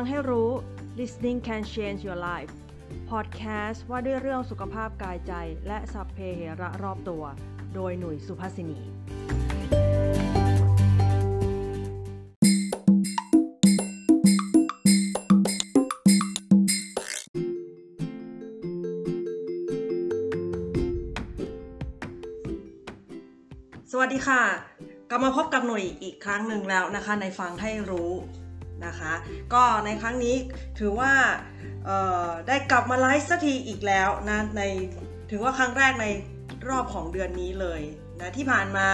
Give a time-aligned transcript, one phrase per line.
[0.00, 0.50] ฟังให้รู้
[0.98, 2.54] listening can change your life
[3.10, 5.32] podcast ว่าด้วยเรื่องสุขภาพกายใจ
[5.66, 7.24] และสัพเพเหระรอบตัว
[7.74, 8.80] โดยหนุ่ยสุภาษินี
[23.90, 24.42] สวัสดีค่ะ
[25.10, 28.12] กลับมาพบกับหน่ยอีกครั้งหนึ่งแล้วนะคะ ในฟังให้รู้
[28.86, 29.12] นะคะ
[29.54, 30.36] ก็ในครั้งนี้
[30.78, 31.12] ถือว่า
[32.48, 34.62] ได้กลับมาไลฟ์สักทีอีกแล้วนะใน
[35.30, 36.06] ถือว่าครั้งแรกใน
[36.68, 37.82] รอบของเดือนนี้เลย
[38.20, 38.88] นะที่ผ่านมา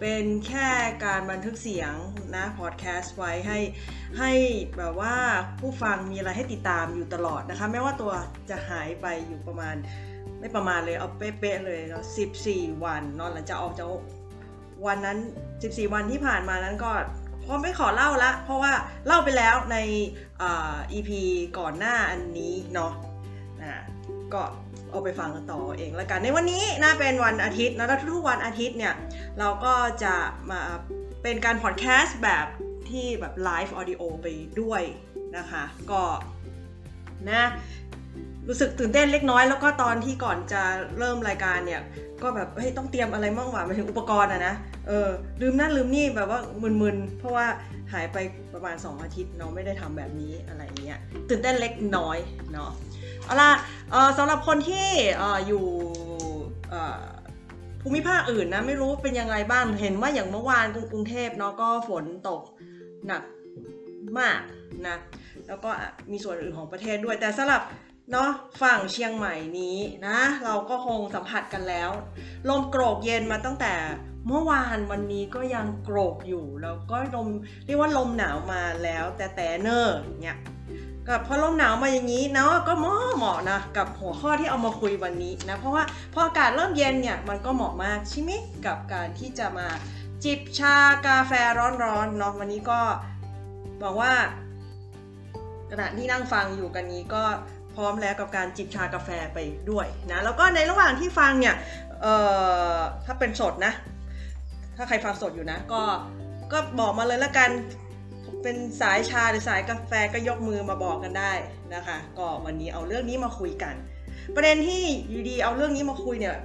[0.00, 0.68] เป็นแค่
[1.04, 1.94] การบันทึกเสียง
[2.36, 3.58] นะพอดแคสต์ไว้ให้
[4.18, 4.32] ให้
[4.78, 5.14] แบบว่า
[5.60, 8.12] ผู้ฟังมีอะไรให้ติดตามอยู่ตลอดนะคะแม้ว่าตัว
[8.50, 9.74] จะหายไปอยู่ประมาณ
[10.38, 12.04] ไม่ประมาณเลยเอาเป๊ะๆเลยเนาะ
[12.44, 13.88] 14 วันนอนหลังจากออกจาก
[14.86, 15.18] วันนั้น
[15.56, 16.92] 14 วันที่ผ่านมานั้นก็
[17.46, 18.72] พอไม่ขอเล่าละ เพราะว่า
[19.06, 19.76] เล่าไปแล้วใน
[20.42, 20.44] อ
[20.92, 21.10] EP
[21.58, 23.80] ก่อนหน้าอันนี้เนาะะ
[24.34, 24.42] ก็
[24.90, 28.94] เอาไปฟังกันต่อเองแล้วกัน ในวันนี้น่าเป็นวันอาทิตย์นะแล้วทุกวันอาทิตย์เนี่ย
[29.38, 30.14] เราก็จะ
[30.50, 30.60] มา
[31.22, 32.46] เป็นการพอดแคสต์แบบ
[32.90, 34.26] ที่แบบไลฟ์ออดิโอไป
[34.60, 34.82] ด้วย
[35.36, 36.02] นะคะ ก็
[37.30, 37.44] นะ
[38.48, 40.62] รู้สึกตื่นเต้นเล็กน้อย แล้วก็ตอนที่ก่อนจะ
[40.98, 41.80] เริ่มรายการเนี่ย
[42.22, 44.54] ก็แบบเฮ้ยต้องเตรียมอะไรมั่งวะมาถึงอุปกรณ์อะนะ
[44.88, 45.08] เออ
[45.40, 47.46] ลืมนั่นลืมนี่แบบว่ามึนๆเพราะว่า
[47.92, 48.16] หายไป
[48.54, 52.18] ประมาณ 2 อาทิตย์เนาะไม่ได้ทำแบบนี้อะไรเงี้ยตื่นเต้นเล็กน้อย
[52.52, 52.70] เนาะ
[53.24, 53.50] เอาล่ะ
[53.90, 54.88] เออสำหรับคนที่
[55.20, 55.64] ออยู่
[57.82, 62.40] ภูมิภาคอื่นนะไม่รู้เป็นยังไงบ้างเห็นว่าอย่างเมื่อวานกรุงเทพเนาะก็ฝนตก
[63.06, 63.22] หนัก
[64.18, 64.40] มาก
[64.86, 64.96] นะ
[65.48, 65.70] แล้วก็
[66.10, 67.62] มีส่วนอื่นของประเทศด้วยแต่สำหรับ
[68.10, 68.30] เนาะ
[68.62, 71.90] ฝั่งเชียงใหม่นี้นะ เราก็คงสัมผัสกันแล้ว
[72.48, 73.74] ลมโกรกเย็นมาตั้งแต่
[74.26, 77.28] เมื่อวานวันนี้ก็ยังโกรกอยู่ แล้วก็ลม
[77.66, 80.38] เรียกว่าลมหนาวมาแล้วแต่แต่เนอร์เนี่ย
[81.08, 88.30] กับพอลมหนาวมาอย่างนี้เนาะก็เหมาะเหมาะนะกับหัวข้อที่เอามาคุยวันนี้นะเพราะว่าพออากาศเริ่มเย็นเนี่ยมันก็เหมาะมากใช่ไหม
[88.66, 89.68] กับการที่จะมา
[90.24, 90.76] จิบชา
[91.06, 91.32] กาแฟ
[91.82, 92.80] ร้อนๆเนาะวันนี้ก็
[93.82, 94.12] บอกว่า
[95.70, 97.24] ขณะที่นั่งฟังอยู่กันนี้ก็
[97.74, 99.38] พร้อมแล้วกับการจิบชากาแฟไป
[99.70, 101.54] ด้วยนะแล้วก็ในระหว่างที่ฟังเนี่ย
[103.04, 103.72] ถ้าเป็นสดนะ
[104.76, 105.82] ถ้าใครฟังสดอยู่นะ ก็
[106.52, 107.50] ก็บอกมาเลยละกัน
[108.42, 111.32] เป็นสายชาหรือสายกาแฟก็ยกมือมาบอกกันได้
[111.74, 113.74] นะคะ ก็วันนี้เอาเรื่องนี้มาคุยกัน
[114.34, 116.36] ประเด็นที่อยู่ดีเอาเรื่องนี้มาคุยเนี่ย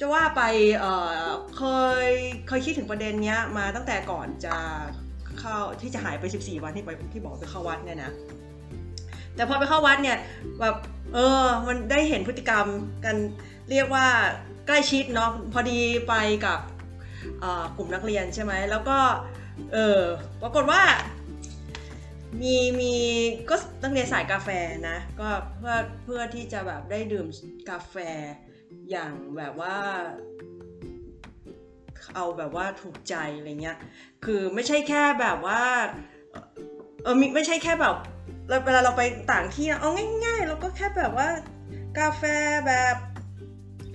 [0.00, 0.42] จะว่าไป
[0.80, 1.62] เเค
[2.06, 2.08] ย
[2.48, 4.56] เคยคิดถึงประเด็นนี้มาตั้งแต่ก่อนจะ
[5.40, 8.12] เข้าที่จะหายไป 14 วันที่ไปที่บอกไปเข้าวัดเนี่ยนะ
[9.36, 10.18] แต่พอไปเข้าวัดเนี่ย
[10.60, 10.76] แบบ
[11.14, 12.66] เออ มันได้เห็นพฤติกรรม
[13.04, 13.16] กัน
[13.70, 14.06] เรียกว่า
[14.66, 16.14] ใกล้ชิดเนาะพอดีไป
[16.46, 16.58] กับ
[17.76, 18.98] กลุ่มนักเรียนใช่ไหมแล้วก็
[19.72, 20.00] เออ
[20.42, 20.82] ปรากฏว่า
[22.42, 22.94] มีมี
[23.50, 24.48] ก็นักเรียนสายกาแฟ
[24.88, 25.28] นะก็
[25.58, 27.26] เพื่อเพื่อที่จะแบบได้ดื่ม
[27.70, 27.96] กาแฟ
[28.90, 29.76] อย่างแบบว่า
[32.14, 33.78] เอาแบบว่าถูกใจอะไรเงี้ย
[34.24, 35.62] คือไม่ใช่แค่แบบว่า
[37.04, 37.94] เออไม่ใช่แค่แบบ
[38.64, 39.90] เวลาเราไปต่างที่เอา
[40.24, 41.28] ง่าย ๆ เราก็แค่แบบว่า
[41.98, 42.22] กาแฟ
[42.66, 42.96] แบบ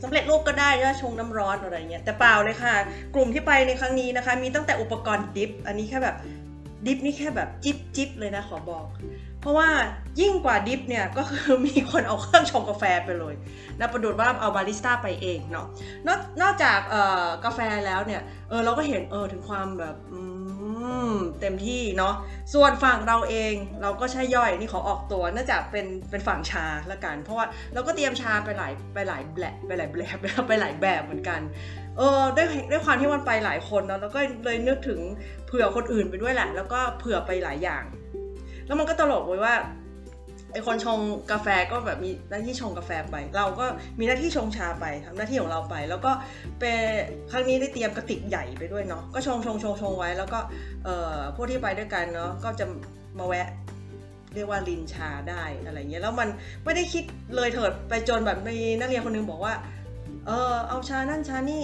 [0.03, 2.73] สำเร็จรูปก็ได้ก็ชงน้ำร้อนอะไรเงี้ยแต่เปล่าเลยค่ะ
[3.15, 6.15] กลุ่มที่ไปในครั้งนี้นะคะ มีตั้งแต่อุปกรณ์ดิฟอันนี้แค่แบบ
[6.85, 8.85] ดิฟนี่แค่แบบจิบจิบเลยนะขอบอก
[9.41, 9.69] เพราะว่า
[10.19, 13.35] ยิ่งกว่าดิฟเนี่ยก็คือมีคนเอาเครื่องชงกาแฟไปเลย
[13.79, 15.67] นะประดุดว่าเอาบาริสต้าไปเองเนาะ
[16.07, 16.79] นอกนอกจาก
[17.45, 19.95] กาแฟแล้วเนี่ยเออเราก็เห็นเออถึงความแบบ
[21.41, 22.13] เต็มที่เนาะ
[22.53, 31.41] ส่วนฝั่งเราเองเราก็ใช้ย่อยนี่ขอออกตัวเนื่องจากเป็นเป็นฝั่งชาละกัน เพราะว่าเราก็เตรียมชาไปหลายไปหลายแบบไปหลายแบบไปหลายแบบเหมือนกัน
[31.97, 34.99] เออด้วยด้วยความที่มันไปหลายคนเนาะแล้วก็เลยนึกถึง
[35.47, 37.83] เผื่อคนอื่นไปด้วยแหละ แล้วก็เผื่อไปหลายอย่าง
[38.69, 39.55] แล้วมันก็ตลกไว้ว่า
[40.53, 40.99] ไอคนชง
[41.31, 43.65] กาแฟก็แบบมีหน้าที่ชงกาแฟไป เราก็
[43.99, 46.11] มีหน้าที่ชงชาไปทำหน้าที่ของเราไป แล้วก็
[46.59, 46.79] เป็น
[47.31, 50.39] ครั้งนี้ได้เตรียมกระติกใหญ่ไปด้วยเนาะก็ชงชงชงชงไว้ แล้วก็
[50.85, 52.65] เอ่อพวกที่ไปด้วยกันเนาะก็จะ
[53.19, 53.47] มาแวะ
[54.35, 56.27] เรียกว่าลินชาได้อะไรเงี้ยแล้วมัน
[56.63, 57.03] ไม่ได้คิด
[57.35, 59.53] เลยเถิดไปจนแบบมีนักเรียนคนนึงบอกว่า
[60.27, 61.63] เออเอาชานั่นชานี่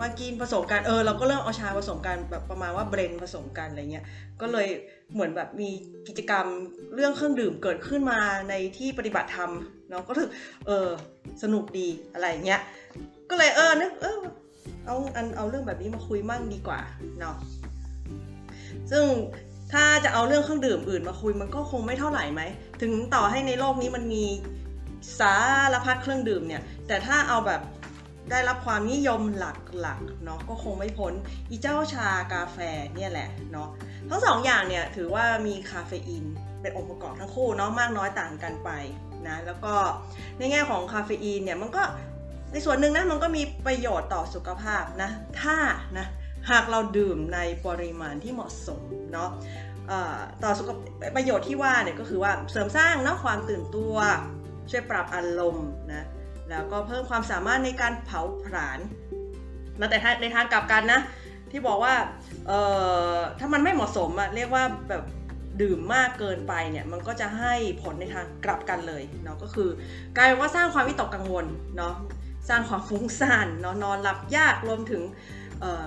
[0.00, 4.04] มากินผสมกันเออเราก็เริ่มเอาชาผสมกันแบบประมาณว่าเบรนผสมกันอะไรเงี้ย
[4.40, 4.66] ก็เลย
[5.12, 5.70] เหมือนแบบมี
[6.08, 6.46] กิจกรรม
[6.94, 8.18] เรื่องเครื่องดื่มเกิดขึ้นมา
[8.48, 9.50] ในที่ปฏิบัติธรรม
[9.90, 10.28] เนาะก็ถือ
[10.66, 10.88] เออ
[11.42, 12.60] สนุกดีอะไรเงี้ย
[13.30, 14.18] ก็เลยเออนึกเออ
[14.86, 16.80] เอาอันเอาเรื่องแบบนี้มาคุยมั่งดีกว่า
[17.20, 17.36] เนาะ
[18.90, 19.04] ซึ่ง
[19.72, 22.42] ถ้าจะเอาเรื่องเครื่องดื่มอื่นมาคุยมันก็คงไม่เท่าไหร่ไหม
[22.82, 24.24] ถึงต่อให้ในโลกนี้มันมี
[25.18, 25.34] สา
[25.72, 27.60] รพัดเครื่องดื่มเนี่ย แต่ถ้าเอาแบบ
[28.30, 29.44] ได้รับความนิยมห
[29.86, 31.12] ลักๆเนาะก็คงไม่พ้น
[31.50, 32.58] อีเจ้าชากาแฟ
[32.94, 33.68] เนี่ยแหละเนาะ
[34.10, 36.24] ทั้งสองอย่างเนี่ยถือว่ามีคาเฟอีน
[36.60, 38.70] เป็นองค์ประกอบทั้งคู่เนาะมากน้อยต่างกันไป
[39.28, 39.74] นะแล้วก็
[40.38, 41.82] ในแง่ของคาเฟอีนเนี่ยมันก็
[42.52, 45.10] ในส่วนหนึ่งนะมันก็มีประโยชน์ต่อสุขภาพนะ
[45.40, 45.56] ถ้า
[45.98, 46.06] นะ
[46.50, 48.82] หากเราดื่มในปริมาณที่เหมาะสม
[49.12, 49.30] เนาะ
[50.42, 50.70] ต่อสุข
[51.16, 53.94] ประโยชน์ที่ว่าเนี่ยก็คือว่าเสริมสร้างเนาะความตื่นตัว
[54.70, 56.06] ช่วยปรับอารมณ์นะ
[56.50, 58.78] แล้วก็เพิ่มความสามารถในการเผาผลาญ
[59.80, 61.00] มาแต่ในทางกลับกันนะ
[61.50, 61.94] ที่บอกว่า
[63.38, 65.04] ถ้ามันไม่เหมาะสมอะเรียกว่าแบบ
[65.62, 69.68] ดื่มมากเกินไปเนี่ยมันก็จะให้ผลในทางกลับกันเลยเนาะก็คือ
[70.16, 71.46] กลายว่าสร้างความวิตกกังวล
[71.76, 71.94] เนาะ
[72.48, 75.02] สร้างความฟุ้งซ่านเนาะนอนหลับยากรวมถึง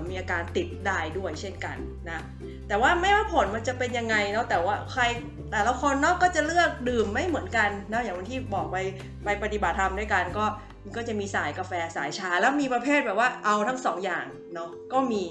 [0.07, 1.77] มีอาการติดได้ด้วยเช่นกัน
[2.09, 2.21] นะ
[2.67, 5.03] แต่ว่าไม่ว่าผลมันจะเป็นยังไงเนาะแต่ว่าใคร
[5.51, 8.77] แต่ละคนเนาะก็จะเลือกดื่มไม่เหมือนกันนะอย่างวันที่บอกไป
[9.23, 10.45] ไปปฏิบัติธรรมด้วยกันก็
[10.83, 15.23] มันก็จะมีสายกาแฟสายชา แล้วมีประเภทแบบว่าเอาทั้งสองอย่างเนาะก็มี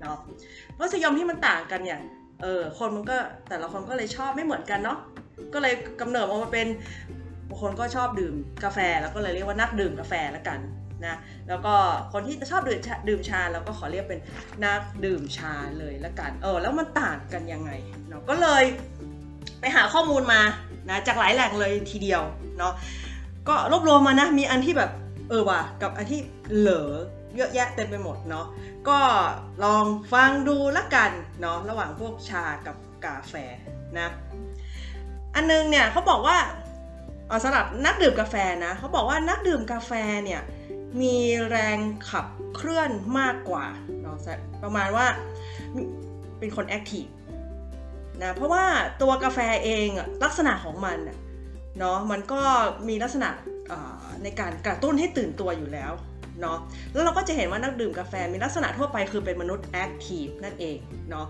[0.00, 0.16] เนาะ
[0.78, 2.00] รสนิยมที่มันต่างกันเนี่ย
[2.42, 3.16] เออคนมันก็
[3.48, 4.98] แต่ละคนก็เลยชอบไม่เหมือนกันเนาะ
[5.54, 6.66] ก็เลยกำเนิดออกมาเป็น
[7.48, 8.34] บางคนก็ชอบดื่ม
[8.64, 10.58] กาแฟแล้วก็เลยเรียกว่านักดื่มกาแฟแล้วกัน
[11.06, 11.16] นะ
[11.48, 11.74] แล้วก็
[12.12, 14.20] คนที่ชอบดื่มชาดื่มชาเราก็ขอเรียกเป็น
[14.64, 17.70] นักดื่มชาเลยละกันเออแล้วมันต่างกันยังไง
[18.08, 18.64] เนาะก็เลย
[19.60, 20.40] ไปหาข้อมูลมา
[20.90, 22.22] นะจากหลายแหล่งเลยทีเดียว
[22.58, 22.72] เนาะ
[23.48, 24.90] ก็รวบรวมมานะมีอันที่แบบ
[25.28, 26.20] เออว่ะกับอันที่
[26.56, 26.90] เหลอ
[27.36, 28.46] เยอะแยะเต็มไปหมดเนาะ
[28.88, 28.98] ก็
[29.64, 31.10] ลองฟังดูละกัน
[31.40, 33.34] เนาะระหว่างพวกชากับกาแฟ
[33.98, 34.08] นะ
[35.34, 36.36] อันนึงเนี่ยเขาบอกว่า
[37.44, 38.34] สำหรับนักดื่มกาแฟ
[38.64, 39.92] นะเขาบอกว่านักดื่มกาแฟ
[40.24, 40.40] เนี่ย
[41.00, 41.16] มี
[41.50, 41.78] แรง
[42.10, 43.66] ขับเคลื่อนมากกว่า
[44.02, 44.16] เนาะ
[44.62, 45.06] ประมาณว่า
[46.38, 47.06] เป็นคน active
[48.22, 48.64] นะเพราะว่า
[49.02, 49.88] ตัวกาแฟเอง
[50.24, 50.98] ลักษณะของมัน
[51.78, 52.42] เนาะมันก็
[52.88, 53.28] มีลักษณะ
[54.22, 55.92] ในการกระตุ้นให้ตื่นตัวอยู่แล้ว
[56.40, 56.58] เนาะ
[56.92, 60.78] แล้วเราก็จะเห็นว่านักดื่มกาแฟมีลักษณะทั่วไปคือเป็นมนุษย์ active นั่นเอง
[61.10, 61.26] เนาะ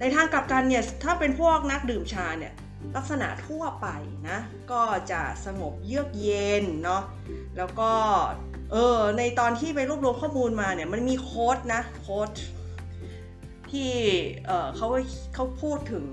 [0.00, 2.52] ในทางกลับกันเนี่ยถ้าเป็นพวกนักดื่มชาเนี่ย
[2.96, 3.88] ลักษณะทั่วไป
[4.28, 4.38] นะ
[4.72, 4.82] ก็
[5.12, 7.02] จะสงบเยือกเย็นเนาะ
[7.56, 7.90] แล้วก็
[8.72, 12.30] เออในตอนที่ไปรวบรวมข้อมูลมาเนี่ยมันมีโค้ดนะโค้ด
[13.70, 13.92] ที่
[14.46, 14.88] เออเขา
[15.34, 16.04] เขาพูดถึง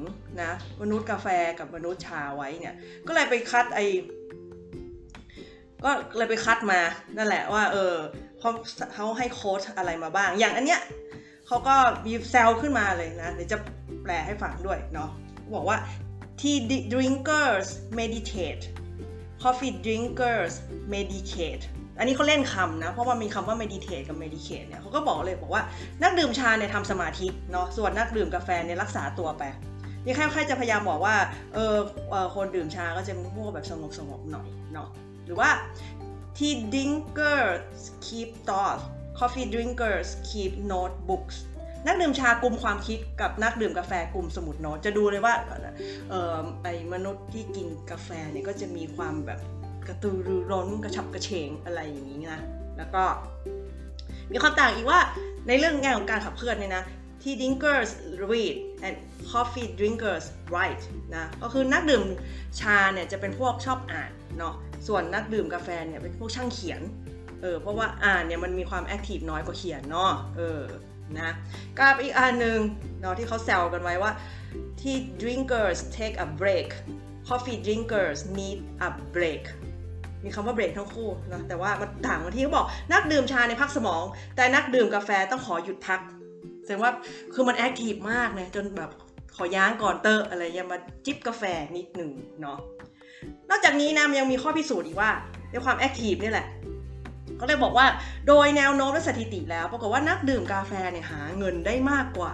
[0.44, 0.51] นะ
[0.81, 1.27] มนุษย์กาแฟ
[1.59, 2.75] กับมนุษย์ชาไว้เนี่ย
[3.07, 3.79] ก็เลยไปคัดไอ
[5.83, 6.79] ก็เลยไปคัดมา
[7.17, 7.95] นั่นแหละว่าเออ
[8.39, 8.51] เขา
[8.94, 10.81] เขาให้โค้ดอะไรมาบ้าง อย่างอันเนี้ย
[11.47, 11.75] เขาก็
[12.06, 13.57] มีแซลขึ้นมาเลยนะเดี๋ยวจะ
[14.03, 15.09] แปลให้ฟังด้วยเนาะ
[15.56, 15.77] บอกว่า
[16.39, 16.57] tea
[16.94, 17.67] drinkers
[18.00, 18.63] meditate
[19.44, 20.53] coffee drinkers
[20.94, 21.65] medicate
[21.99, 25.63] อันนี้เขาเล่นคำนะ เพราะว่ามีคำว่า meditate กับ medicate เนี่ยเขาก็บอกเลยบอกว่า
[26.03, 29.43] นักดื่มชาเนี่ยทำสมาธิเนาะส่วนนักดื่มกาแฟเนี่ยรักษาตัวไป
[30.05, 31.15] นี่ค่ใครจะพยายามบอกว่า
[31.53, 31.77] เออ
[32.35, 34.89] คนดื่มชาก็จะพวกแบบสงบสงบหน่อยเนาะ
[35.25, 35.49] หรือว่า
[36.37, 38.83] tea drinkers keep thoughts
[39.19, 41.37] coffee drinkers keep notebooks
[41.87, 45.33] นักดื่มชากลุ่มความคิดกับนักดื่มกาแฟกลุ่มสมุดโน้ตจะดูเลยว่า
[46.09, 49.39] เออไอมนุษย์ที่กินกาแฟเนี่ยก็จะมีความแบบ
[49.87, 52.39] กระตือรือร้นกระฉับกระเฉงอะไรอย่างนี้นะ
[52.77, 53.03] แล้วก็
[54.31, 54.99] มีความต่างอีกว่า
[55.47, 56.83] ในเรื่องงานของการขับเคลื่อนเนี่ยนะ
[57.23, 57.91] ที่ drinkers
[58.31, 58.95] read and
[59.31, 60.83] coffee drinkers write
[61.15, 62.04] นะก็คือนักดื่ม
[62.59, 64.56] ชาเนี่ยจะเป็นพวกชอบอ่านเนาะ
[64.87, 66.81] ส่วนนักดื่มกาแฟเนี่ยเป็นพวกช่างเขียน
[67.42, 70.61] เออเพราะว่าอ่านเนี่ยมันมีความ active น้อยกว่าเขียนเนาะเออ
[71.19, 71.31] นะ
[71.77, 72.59] กับอีกอันหนึ่ง
[73.01, 74.11] เนาะที่เขาแซวกันไว้ว่า
[74.81, 76.69] ที่ drinkers take a break
[77.27, 79.44] coffee drinkers need a break
[80.23, 84.04] มีคำว่าเบรกทั้งคู่นะแต่ว่ามันต่างกันที่เขาบอกนักดื่มชาเนี่ยพักสมอง
[84.35, 85.99] แต่นักดื่มกาแฟต้องขอหยุดพัก
[86.64, 86.92] แสดงว่า
[87.33, 88.92] คือมัน active มากนะจนแบบ
[89.35, 91.44] ขอย้างก่อนเตอร์อะไรยังมาจิบกาแฟ
[91.78, 92.11] นิดหนึ่ง
[92.42, 92.57] เนาะ
[93.49, 95.11] นอกจากนี้นะยังมีข้อพิสูจน์อีกว่า
[95.52, 96.47] ในความแอคทีฟนี่แหละ
[97.38, 97.85] เขาเลยบอกว่า
[98.28, 102.33] โดยแนวโน้มและสถิติแล้ว ปรากฏว่านักดื่มกาแฟเนี่ยหาเงินได้มากกว่า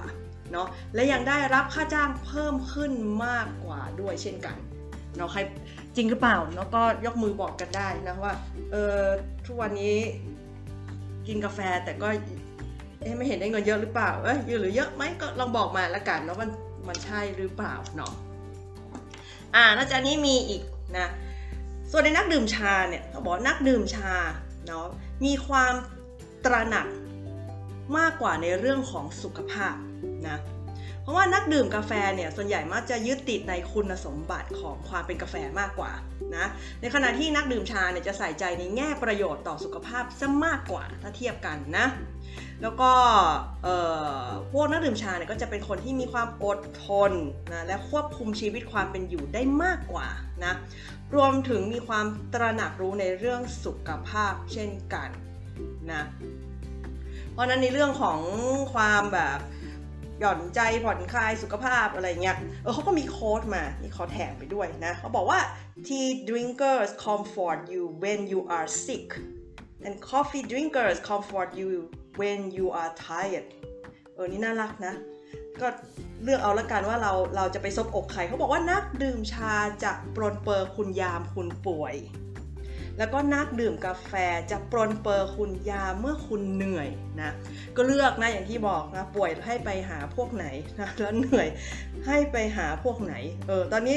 [0.52, 2.92] เนาะและยังได้รับค่าจ้างเพิ่มขึ้น
[3.26, 4.56] มากกว่าด้วยเช่นกัน
[5.18, 5.40] เนาะใคร
[5.96, 8.34] จริงหรือเปล่าเนาะก็ยกมือบอกกันได้นะว่า
[8.72, 9.02] เออ
[9.46, 9.98] ทุกวันนี้
[11.28, 12.08] กินกาแฟแต่ก็
[13.18, 16.50] ไม่เห็นได้เงินเยอะหรือเปล่าเอ้ยหรือเยอะไหมก็ลองบอกมาละกันเนาะมัน
[16.88, 18.12] มันใช่หรือเปล่าเนาะ
[19.56, 20.62] อ่านอกจากนี้มีอีก
[20.98, 21.08] นะ
[21.92, 24.16] ส่วนในนักดื่มชาเนี่ยเขาบอกนักดื่มชา
[24.68, 24.88] เนาะ
[25.26, 25.74] มีความ
[26.46, 26.88] ตระหนัก
[27.98, 29.76] มากกว่าในเรื่องของสุขภาพ
[30.28, 30.38] นะ
[31.06, 35.92] เพราะว่านักดื่มกาแฟเนี่ยส่วนใหญ่มักจะยึดติดในคุณสมบัติของความเป็นกาแฟมากกว่า
[36.36, 36.46] นะ
[36.82, 41.88] ในขณะที่นักดื่มชาเนี่ยจะใส่ใจในแง่ประโยชน์ต่อสุขภาพซะมากกว่าถ้าเทียบกันนะ
[42.62, 42.92] แล้วก็
[44.54, 47.12] พวกนักดื่มชาเนี่ยก็จะเป็นคนที่มีความอดทน
[47.54, 50.08] นะและควบคุมชีวิตความเป็นอยู่ได้มากกว่า
[50.46, 50.54] นะ
[51.16, 55.10] รวมถึงมีความตระหนักรู้ในเรื่องสุขภาพเช่นกัน
[55.92, 56.04] นะ
[57.32, 58.20] เพราะนั้นในเรื่องของ
[58.74, 59.40] ความแบบ
[60.20, 65.40] หย่อนใจผ่อนคลายสุขภาพอะไรเงี้ย เออเขาก็มีโค้ดมานี่ขอแถมไปด้วยนะ เขาบอกว่า
[65.88, 69.08] tea drinkers comfort you when you are sick
[69.86, 71.70] and coffee drinkers comfort you
[72.20, 73.48] when you are tired
[74.14, 74.94] เออ นี่น่ารักนะ
[75.62, 75.68] ก็
[76.24, 79.54] เลือกเอาละกันว่าเราเราจะไปซบอกใคร เขาบอกว่านักดื่มชา
[79.84, 81.96] จะปรนเปอร์คุณยามคุณป่วย
[82.98, 84.12] แล้วก็นักดื่มกาแฟ
[84.52, 86.90] จะปรนเปอร์คุณยาเมื่อคุณเหนื่อย
[87.22, 87.32] นะ
[87.76, 90.46] ก็เลือกนะอย่างที่บอกนะป่วยให้ไปหาพวกไหน
[90.80, 91.48] นะแล้วเหนื่อย
[92.08, 93.16] ให้ไปหาพวกไหน
[93.48, 93.96] เออตอนนี้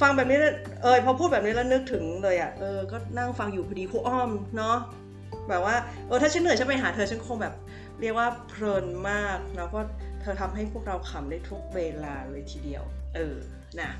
[0.00, 0.38] ฟังแบบนี้
[0.82, 4.76] เออพอพูดแบบนี้แล้วนึกถึงเลยอะ่ะเออก็นั่งฟังอยู่พอดีครูอ้อมเนาะ
[5.48, 5.76] แบบว่า
[6.06, 7.54] เออถ้าฉันเหนื่อยฉันไปหาเธอฉันคงแบบ
[8.00, 9.88] เรียกว่าเพลินมากนะเพราะ
[10.20, 12.82] เธอทำให้พวกเราขำได้ทุกเวลาเลยทีเดียว
[13.16, 13.36] เออ
[13.80, 13.90] นะ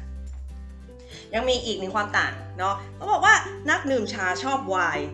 [1.34, 3.34] ยังมีอีกหนึ่งความต่างเนาะเขาบอกว่า
[3.70, 5.08] นักดื่มชาชอบไวน์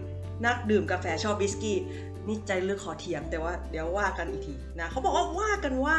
[0.46, 1.78] นักดื่มกาแฟชอบวิสกี้
[2.26, 5.98] นี่ใจเลือกขอเถียงแต่ว่าเดี๋ยวว่ากันอีกทีนะเขาบอกว่าว่ากันว่า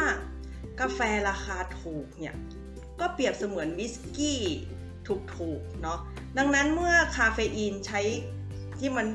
[0.80, 2.34] กาแฟราคาถูกเนี่ย
[3.00, 4.40] ก็เปรียบเสมือนวิสกี้
[5.36, 5.98] ถูกๆเนาะ
[6.38, 8.00] ดังนั้นเมื่อคาเฟอีนใช้
[8.78, 9.06] ที่มัน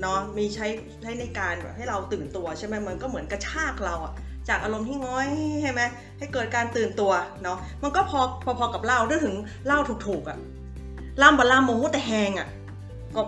[0.00, 0.66] เนาะมีใช้
[1.02, 4.14] ใช้ในการแบบให้เราตื่นตัวใช่ไหมมันก็เหมือนกระชากเราอะ
[4.50, 5.28] จากอารมณ์ที่ง้อย
[5.62, 5.80] ใช่ไหม
[6.18, 9.34] ให้เกิดการตื่นตัวเนาะมันก็พอพอพอกับเหล้าด้วยถึง
[9.66, 10.38] เหล้าถูกๆอะ
[11.22, 12.48] ล่ำบล่ำโมโหแต่แหงอะ
[13.14, 13.22] ก็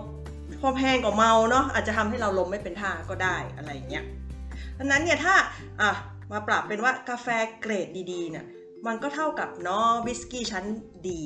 [0.61, 4.03] พอแพงกว่าเมาเนาะอาจจะทำให้เราลมไม่เป็นท่าก็ได้อะไรเงี้ย
[4.77, 5.35] ดังนั้นเนี่ยถ้า
[5.81, 5.91] อะ
[6.31, 7.27] มาปรับเป็นว่ากาแฟ
[7.61, 8.45] เกรดดีๆเนี่ย
[8.87, 10.65] มันก็เท่ากับเนาะวิสกี้ชั้น
[11.09, 11.21] ดี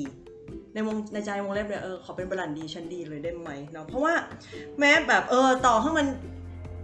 [0.74, 4.14] ในวงในใจวงเล็บเนี่ยเออขอเป็นบรันดีชั้นดีเลยได้ไหมเนาะเพราะว่า
[4.78, 6.06] แม้แบบเออต่อให้มัน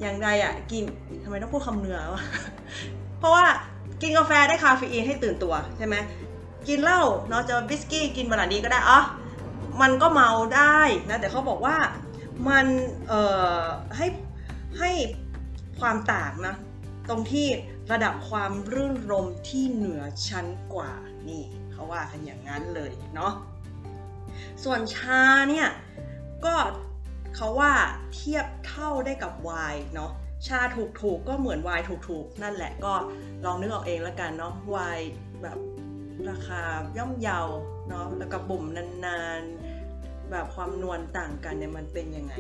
[0.00, 0.84] อย่างไรอะกิน
[1.24, 2.22] ทำไมต้องพูดคำเนื้อวะ
[3.24, 3.46] ราะว่า
[4.02, 5.96] กินกาแฟได้คาเฟอีนให้ตื่นตัวใช่ไหม
[6.68, 9.00] กินเหล้าเนาะจะวิสกี้กินบรันดีก็ได้อ๋อ
[9.80, 10.78] มันก็เมาได้
[11.10, 11.76] นะแต่เขาบอกว่า
[12.48, 12.66] มัน
[13.08, 13.22] เอ่
[13.60, 13.62] อ
[13.96, 14.06] ให้
[14.78, 14.90] ให้
[15.80, 16.54] ความต่างนะ
[17.08, 17.46] ตรงที่
[17.92, 20.92] ระดับความรื่นรมที่เหนือชั้นกว่า
[21.28, 23.32] นี่เขาว่ากันอย่างนั้นเลยเนาะ
[24.64, 25.68] ส่วนชาเนี่ย
[26.44, 26.54] ก็
[27.36, 27.72] เขาว่า
[28.14, 30.12] เทียบเท่าได้กับไวน์เนาะ
[30.48, 32.94] ชาถูกๆก็เหมือนไวน์ถูกๆนั่นแหละก็
[33.44, 35.08] ลองนึกเอาเองแล้วกันเนาะไวน์
[35.42, 35.58] แบบ
[36.30, 36.62] ราคา
[36.98, 37.40] ย่อมเยา
[37.88, 42.34] เนาะแล้วก็บ่มนานๆ แบบความนวลต่างกันเนี่ยมันเป็นยังไง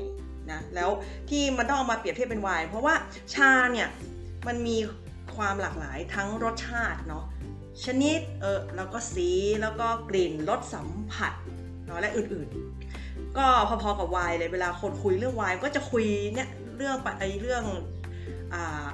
[0.50, 0.90] นะแล้ว
[1.28, 2.94] ที่มันต้องเอามาเปรียบเทียบเป็นไวน์เพราะว่า
[3.34, 3.88] ชาเนี่ย
[4.46, 4.76] มันมี
[5.36, 7.24] ความหลากหลายทั้งรสชาติเนาะ
[7.84, 9.30] ชนิดเออแล้วก็สี
[9.62, 11.32] แล้วก็กลิ่นรสสัมผัส
[11.86, 17.64] เนาะและอื่นๆ ก็พอๆกับไวน์เลยเวลาคนคุยเรื่องไวน์ก็จะคุยเนี่ยเรื่องไอเรื่อง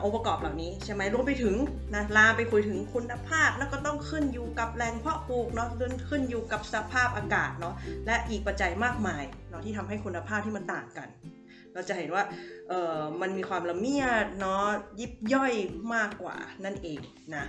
[0.03, 1.55] องค์ประกอบเหล่านี้ใช่ไหมรวมไปถึง
[1.95, 5.69] นะลาไปคุยถึงคุณภาพ แล้วก็ต้องขึ้นอยู่กับแรงเพาะปลูกเนาะ
[6.09, 7.75] ขึ้นอยู่กับสภาพอากาศเนาะ
[8.07, 11.09] และอีกปัจจัยมากมายเนาะที่ทำให้คุณภาพที่มันต่างกัน
[11.75, 12.25] เราจะเห็นว่า
[12.69, 14.65] เออมันมีความละเมียดเนาะ
[15.01, 15.53] ยิบย่อย
[15.95, 17.01] มากกว่านั่นเอง
[17.35, 17.45] นะ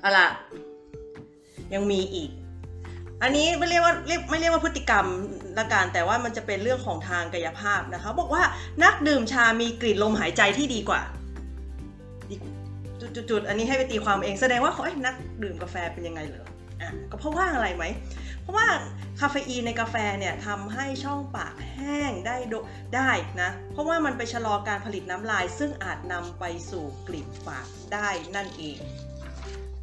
[0.00, 0.28] เอาล่ะ
[1.74, 2.30] ยังมีอีก
[3.22, 5.06] อันนี้ไม่เรียกว่าเรียกไม่เรียกว่าพฤติกรรม
[5.58, 8.42] ละกันแต่ว่ามันจะเป็นเรื่องของทางกายภาพนะคะบอกว่า
[8.84, 11.00] นักดื่มชามีกลิ่นลมหายใจที่ดีกว่า
[13.30, 16.46] จุดๆอันนี้ให้ไปตีความเองแสดงว่าเขาไอ้นักดื่มกาแฟเป็นยังไงเหรอ
[16.80, 17.84] อะก็เพราะว่าอะไรไหม
[18.42, 18.66] เพราะว่า
[19.20, 22.36] คาเฟอีนในกาแฟเนี่ยทำให้ช่องปากแห้งได้
[22.96, 23.10] ได้
[23.42, 28.78] นะ เพราะว่ามันไปชะลอการผลิตน้ำลาย ซึ่งอาจนำไปสู่กลิ่นปากได้นั่นเอง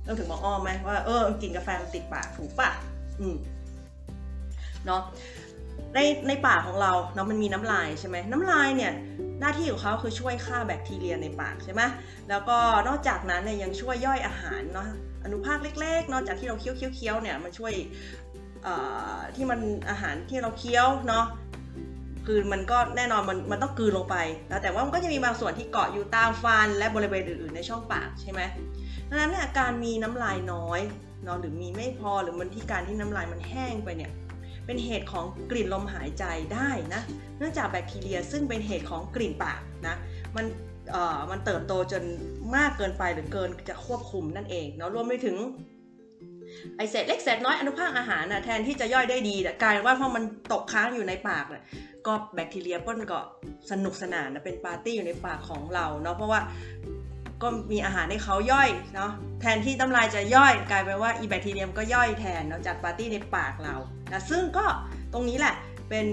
[0.06, 2.70] เราถึงบอกอ้อมไหมว่าเออกลิ่นกาแฟมันติดปากถูกปะ
[3.22, 3.38] อืม
[4.86, 5.02] เนาะ
[5.96, 8.94] ในในปากของเราเนาะมันมีน้ำลายใช่ไหมน้ำลายเนี่ย
[9.40, 11.82] หน้าที่ของเขาคือช่วยฆ่าแบคทีเรียในปากใช่ไหม
[12.30, 12.58] แล้วก็
[12.88, 14.88] นอกจากนั้นเนี่ยยังช่วยย่อยอาหารเนาะ
[15.24, 17.74] อนุภาคเล็กๆ นอกจากที่เราเคี้ยวเคี้ยวเนี่ยมันช่วย
[19.36, 21.26] ที่มันอาหารที่เราเคี้ยวเนาะ
[22.26, 24.18] คือมันก็แน่นอนมันมันต้องกืนลงไป
[24.50, 28.42] แล้วแต่ว่ามันก็จะมีบางส่วนที่เกาะอยู่ตามฟันและบริเวณอื่นๆในช่องปากใช่ไหม
[29.10, 30.80] ดังนั้นเนี่ยการมีน้ำลายน้อย
[31.26, 34.12] เนาะหรือมีไม่พอหรือมันที่การที่น้ำลายมันแห้งไปเนี่ย
[34.66, 37.02] เป็นเหตุของกลิ่นลมหายใจได้นะ
[37.38, 39.96] เนื่องจากแบคทีเรียซึ่งเป็นเหตุของกลิ่นปากนะ
[40.36, 40.46] มัน
[40.92, 42.04] เอ่อมันเติบโตจน
[42.56, 45.38] มากเกินไปหรือเกินจะควบคุมนั่นเองเนาะรวมไปถึง
[46.78, 51.64] ไอเศษเล็กเศษน้อยอนุภาคอาหารนะแทนที่จะย่อยได้ดีแต่กลายว่าพอมันตกค้างอยู่ในปากนะ
[52.08, 53.20] ก็แบคทีเรียป้นก็
[53.72, 56.40] สนุกสนานนะเป็นปาร์ตี้อยู่ในปากของเราเนาะเพราะว่า
[57.42, 59.12] ก็มีอาหารให้เขาย่อยเนาะ
[59.42, 63.76] แทนที่น้ำลายจะย่อย กลายเป็นว่าอีแบคทีเรียมก็ย่อยแทนเนาะจัดปาร์ตี้ในปากเรา
[64.12, 64.66] นะซึ่งก็
[65.14, 65.56] ตรงนี้แหละ
[65.90, 66.08] เป็น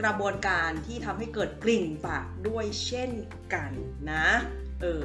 [0.00, 3.10] กระบวนการที่ทำให้เกิดกลิ่นปากด้วยเช่น
[3.54, 3.70] กัน
[4.12, 4.26] นะ
[4.80, 5.02] เออ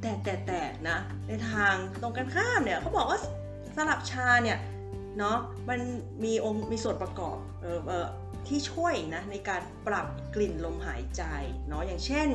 [0.00, 3.18] แต่แต่แต่นะในทางตรงกันข้ามเนี่ยเขาบอกว่า
[3.76, 4.58] สลับชาเนี่ย
[5.18, 5.38] เนาะ
[5.68, 5.80] มัน
[6.24, 8.06] มีองค์มีส่วนประกอบเออเออ
[8.48, 11.22] ที่ช่วยนะในการปรับกลิ่นลมหายใจ
[11.68, 12.28] เนาะอย่างเช่น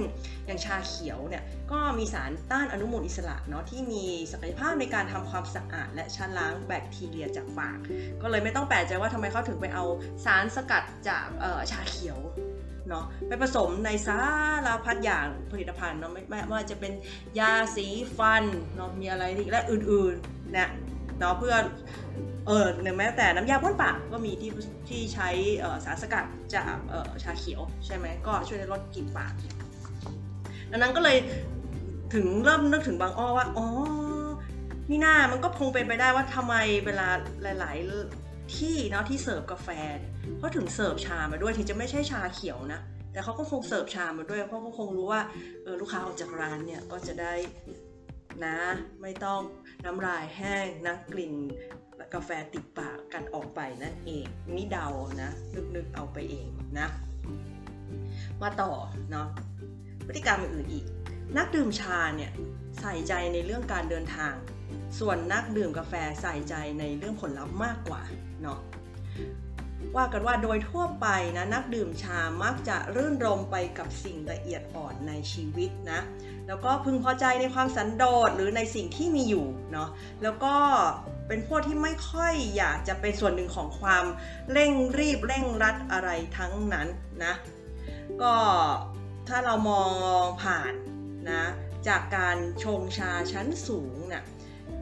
[0.45, 7.77] อย่างชาเขียวเนี่ยก็มีสารต้านอนุมูลอิสระเนาะที่มีศักยภาพในการทำความสะอาด และชะล้างแบคทีเรียจากปาก
[8.21, 9.85] ก็เลยไม่ต้องแปลกใจว่าทำไมเขาถึงไปเอา
[10.25, 11.27] สารสกัดจาก
[11.71, 12.19] ชาเขียว
[12.89, 14.19] เนาะไปผสมในสา
[14.65, 16.93] รพัดอย่างผลิตภัณฑ์เนาะไม่ไม่ว่าจะเป็น
[17.39, 18.43] ยาสีฟัน
[18.75, 20.69] เนาะมีอะไรอีกและอื่นๆนะ
[21.19, 21.55] เนาะเพื่อ
[22.47, 24.51] เออหรือแม้แต่น้ำยาพ่นปากก็มีที่
[24.89, 25.29] ที่ใช้
[25.85, 26.25] สารสกัด
[26.55, 26.75] จาก
[27.23, 29.33] ชาเขียวใช่ไหมก็ช่วยลดกลิ่นปาก
[30.71, 31.17] ดังนั้นก็เลย
[32.13, 33.67] ถึงเริ่มนึกถึงบางอ้อว่าอ๋อ
[34.89, 37.07] นี่หน้ามันก็คงเป็นไปได้ว่าทำไมเวลา
[37.59, 37.77] หลาย
[38.15, 39.69] ๆ ที่เนาะที่เสิร์ฟกาแฟ
[40.37, 45.21] เขาถึงเสิร์ฟชามาด้วยถึงจะไม่ใช่ชาเขียวนะแต่เขาก็คงเสิร์ฟชามาด้วยเพราะเขาคงรู้ว่า
[45.63, 47.33] เออลูกค้าออกจากร้านเนี่ยก็จะได้
[48.45, 48.57] นะ
[49.01, 49.41] ไม่ต้อง
[49.85, 51.33] น้ำลายแห้งนะกลิ่น
[52.13, 54.25] กาแฟติดปากกันออกไปนั่นเอง
[54.55, 54.87] นี่เดา
[55.21, 55.31] นะ
[55.75, 56.47] นึกๆเอาไปเอง
[56.79, 56.87] นะ
[58.41, 58.71] มาต่อ
[59.11, 59.27] เนาะ
[60.05, 60.85] พฤติกรรมอื่นอีก
[61.37, 62.31] นักดื่มชาเนี่ย
[62.81, 64.33] ใส่ใจในเรื่องการเดินทาง
[64.99, 68.01] ส่วนนักดื่มกาแฟใส่ใจในเรื่องผลลัพธ์มากกว่า
[68.41, 68.59] เนาะ
[69.95, 75.99] ว่ากันว่าโดยทั่วไปนะนักดื่มชามักจะรื่นรมไปกับสิ่งละเอียดอ่อนในชีวิตนะ
[76.47, 79.89] แล้วก็พึงพอใจในความสันโดษหรือในสิ่งที่มีอยู่เนาะ
[80.23, 80.55] แล้วก็
[81.27, 84.05] เป็นพวกที่ไม่ค่อยอยากจะเป็นส่วนหนึ่งของความ
[84.51, 86.87] เร่งรีบเร่งรัดอะไรทั้งนั้น
[87.23, 87.33] นะ
[88.21, 88.35] ก็
[89.27, 89.83] ถ้าเรามอ
[90.21, 90.73] งผ่าน
[91.31, 91.43] นะ
[91.87, 94.23] จากการชงชาชั้นสูงเนี่ย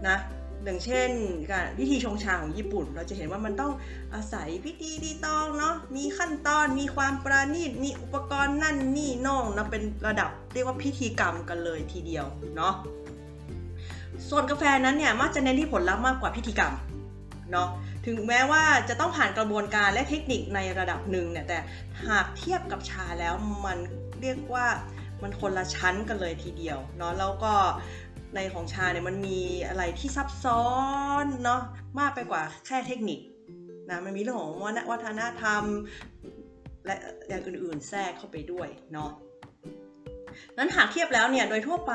[0.07, 0.17] นะ
[0.63, 1.11] อย่างเช่น
[1.51, 3.73] การวิธีชงชาของญี่ปุ่น เราจะเห็นว่ามันต้อง
[4.13, 12.25] อาศัยพิธีรีตองเนาะมีขั้นตอนมีความประณีตมีอุปกรณ์นั่นนี่นองนะเป็นระดับเรียกว่าพิธีกรรมกันเลยทีเดียว
[12.57, 12.73] เนาะ
[14.29, 16.73] ส่วนกาแฟนั้นเนี่ยมักจะเน้นที่ผลลัพธ์มากกว่าพิธีกรรม
[17.51, 17.69] เนาะ
[18.05, 21.57] ถึงแม้ว่าจะต้องผ่านกระบวนการและเทคนิคในระดับหนึ่งเนี่ยแต่
[22.07, 23.33] หากเทียบกับชาแล้ว
[23.65, 23.77] มัน
[24.21, 24.67] เรียกว่า
[25.21, 27.53] มันคนละชั้นกันเลยทีเดียวเนาะแล้วก็
[28.35, 30.65] ในของชาเนี่ยมันมีอะไรที่ซับซ้อ
[31.23, 31.61] นเนาะ
[31.99, 33.19] มากไปกว่าแค่เทคนิค
[33.89, 34.53] นะมันมีเรื่องของ
[34.91, 35.63] วัฒนธรรม
[36.85, 36.95] และ
[37.27, 39.11] อย่างอื่นๆแทรกเข้าไปด้วยเนาะ
[40.57, 41.93] นั้นหากเทียบแล้วเนี่ยโดยทั่วไป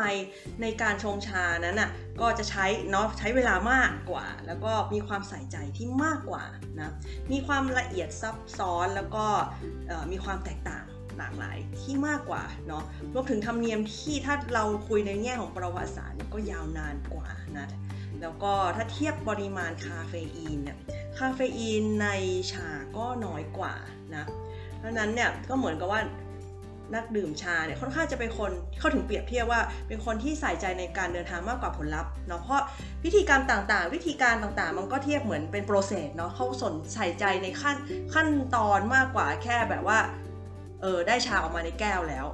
[0.63, 6.45] ในการชงชานั้นอะก็จะใช้เนาะใช้เวลามากกว่า แล้วก็มีความใส่ใจที่มากกว่า
[6.81, 6.91] นะ
[7.33, 9.27] มีความละเอียดซับซ้อนแล้วก็
[10.13, 10.85] มีความแตกต่าง
[11.19, 17.67] หลากหลายที่มากกว่าเนาะรวมถึงธรรมเนียมที่ถ้าเราคุยในแง่ของประวัติศาสตร์ก็ยาวนานกว่านะ
[18.23, 20.77] แล้วก็ถ้าเทียบปริมาณคาเฟอีนเนี่ย
[21.19, 22.09] คาเฟอีนใน
[22.53, 23.75] ชาก็น้อยกว่า
[24.17, 24.25] นะ
[24.79, 26.01] เพราะนั้นเนี่ยก็เหมือนกับว่า
[26.95, 32.63] นักดื่มชาเนี่ยค่อนข้างจะเป็นคนเขาถึงเปรียบเทียบว่า เป็นคนที่ใส่ใจในการเดินทางมากกว่าผลลัพธ์เนาะเพราะ
[33.05, 37.77] วิธีการต่างๆ วิธีการต่างๆ มันก็เทียบเหมือนเป็นโปรเซสเนาะเขาสนใส่ใจในขั้น
[38.15, 39.99] ขั้นตอนมากกว่าแค่แบบว่า
[40.81, 42.27] เออได้ชาออกมาในแก้วแล้ว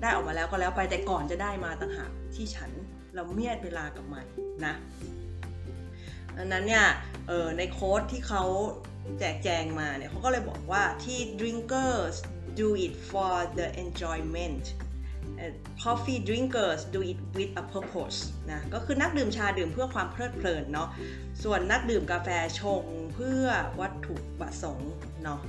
[0.00, 2.70] ได้ออกมาแล้วก็แล้วไปแต่ก่อนจะได้มาต่างหากที่ฉัน
[3.14, 4.26] เราเมียดเวลากับมัน
[4.66, 4.74] นะ
[6.36, 6.86] ดังนั้นเนี่ย
[7.28, 8.42] เออในโค้ดที่เขา
[9.18, 12.16] แจกแจงมาเนี่ยเขาก็เลยบอกว่าที่ drinkers
[12.60, 14.64] do it for the enjoyment
[15.82, 18.18] coffee drinkers do it with a purpose
[18.50, 20.88] นะก็คือนักดื่มชาดื่มเพื่อความเพลิดเพลินเนาะ
[21.42, 22.28] ส่วนนักดื่มกาแฟ
[22.60, 22.84] ชง
[23.14, 23.44] เพื่อ
[23.80, 24.92] วัตถุประสงค์
[25.24, 25.40] เนาะ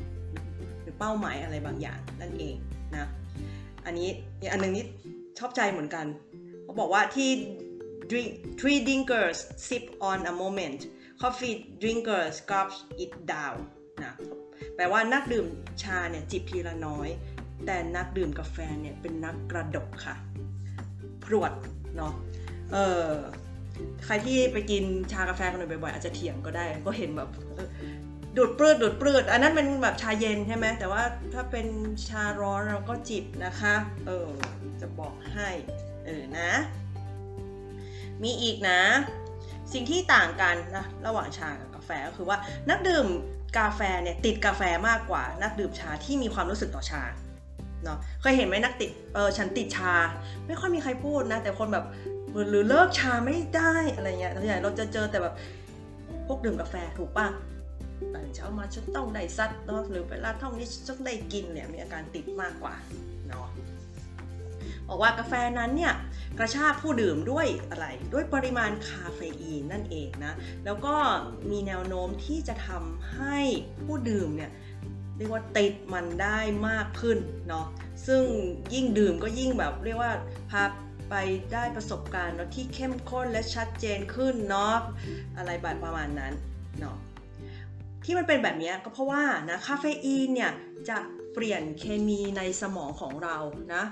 [0.82, 2.56] หรือเป้าหมายอะไรบางอย่างนั่นเอง
[2.96, 3.06] นะ
[3.86, 4.10] อันนี้
[4.52, 4.86] อันนึงนี่
[5.40, 6.06] ชอบใจเหมือนกัน
[6.64, 7.30] เขาบอกว่าที่
[8.10, 10.82] drink three drinkers sip on a moment
[11.22, 12.70] coffee drinkers gulp
[13.04, 13.60] it down
[14.04, 14.14] นะ
[14.76, 15.48] แปลว่านักดื่ม
[15.84, 17.10] ชาเนี่ยจิบทีละน้อย
[17.66, 20.16] แต่นักดื่มกาแฟเนี่ยเป็นนักกระดกค่ะ
[21.24, 21.52] พรวด
[21.98, 22.14] เนาะ
[22.72, 23.10] เออ
[24.06, 27.30] ใครที่ไปกินชากาแฟกันบ่อยๆ อาจจะเถียงก็ได้ ก็เห็นแบบ
[28.38, 31.04] ดูดปลืดดูดปลืดอันนั้นเป็นแบบชาเย็นใช่ไหมแต่ว่า
[31.34, 31.68] ถ้าเป็น
[32.08, 33.76] ชาร้อนเราก็จิบนะคะ
[34.08, 34.30] เออ
[34.82, 35.50] จะบอกให้
[36.06, 36.52] เออนะ
[38.24, 38.82] มีอีกนะ
[39.74, 42.38] สิ่งที่ต่างกันนะระหว่างชากับกาแฟก็คือว่า
[42.70, 43.08] นักดื่ม
[43.58, 47.04] กาแฟเนี่ยติดกาแฟมากกว่านักดื่มชาที่มีความรู้สึกต่อชา
[47.84, 49.94] เนาะเคยเห็นไหมนักติดเออฉันติดชา
[50.48, 51.86] ไม่ค่อยมีใครพูดนะ แต่คนแบบ
[52.50, 55.34] หรือเลิกชาไม่ได้อะไรเงี้ยส่วนใหญ่เราจะเจอแต่แบบ
[56.28, 57.28] พวกดื่มกาแฟถูกปะ
[58.16, 62.76] ตื่นเช้ามาฉันต้องได้ซัดเนาะหรือเวลาท่องนี้ฉันต้องได้กินเนี่ยมีอาการติดมากกว่า
[63.30, 63.48] เนาะ
[64.92, 65.94] บอกว่ากาแฟนั้นเนี่ย
[66.40, 70.34] กระชากผู้ดื่มด้วยอะไร ด้วยปริมาณคาเฟอีนนั่นเองนะ
[70.66, 70.96] แล้วก็
[71.52, 73.38] มีแนวโน้มที่จะทำให้
[73.84, 74.52] ผู้ดื่มเนี่ย
[75.18, 77.66] เรียกว่าติดมันได้มากขึ้นเนาะ
[78.08, 78.24] ซึ่ง
[78.74, 80.12] ยิ่งดื่มก็ยิ่งแบบเรียกว่า
[80.50, 80.64] พา
[81.10, 81.16] ไป
[81.54, 84.76] ได้ประสบการณ์เนาะที่เข้มข้นและชัดเจนขึ้นเนาะ
[85.38, 86.34] อะไรแบบประมาณนั้น
[86.80, 86.98] เนาะ
[88.06, 90.52] ที่มันเป็นแบบนี้ก็เพราะว่านะคาเฟอีนเนี่ย
[90.90, 90.98] จะ
[91.34, 93.38] เปลี่ยนเคมีในสมองของเรา
[93.74, 93.84] นะ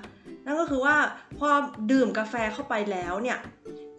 [0.50, 0.98] นั่นก็คือว่า
[1.40, 1.50] พอ
[1.92, 3.40] ดื่มกาแฟเข้าไปแล้วเนี่ย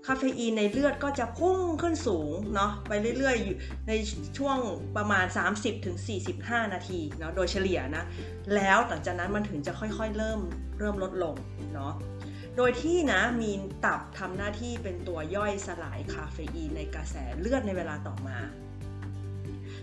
[0.06, 3.56] คาเฟอีนในเลือดก็จะพุ่งขึ้นสูงเนาะไปเรื่อยๆอยู่
[3.88, 3.92] ใน
[4.38, 4.58] ช่วง
[4.96, 5.24] ประมาณ
[5.98, 8.04] 30-45 นาทีเนาะโดยเฉลี่ยนะ
[8.54, 10.40] แล้วหลังจากนั้นมันถึงจะค่อยๆเริ่ม
[10.78, 11.34] เริ่มลดลง
[11.74, 11.92] เนาะ
[12.56, 13.50] โดยที่นะมี
[13.84, 18.38] ตับทำหน้าที่เป็นตัวย่อยสลายคาเฟอีนในกระแสเลือดในเวลาต่อมา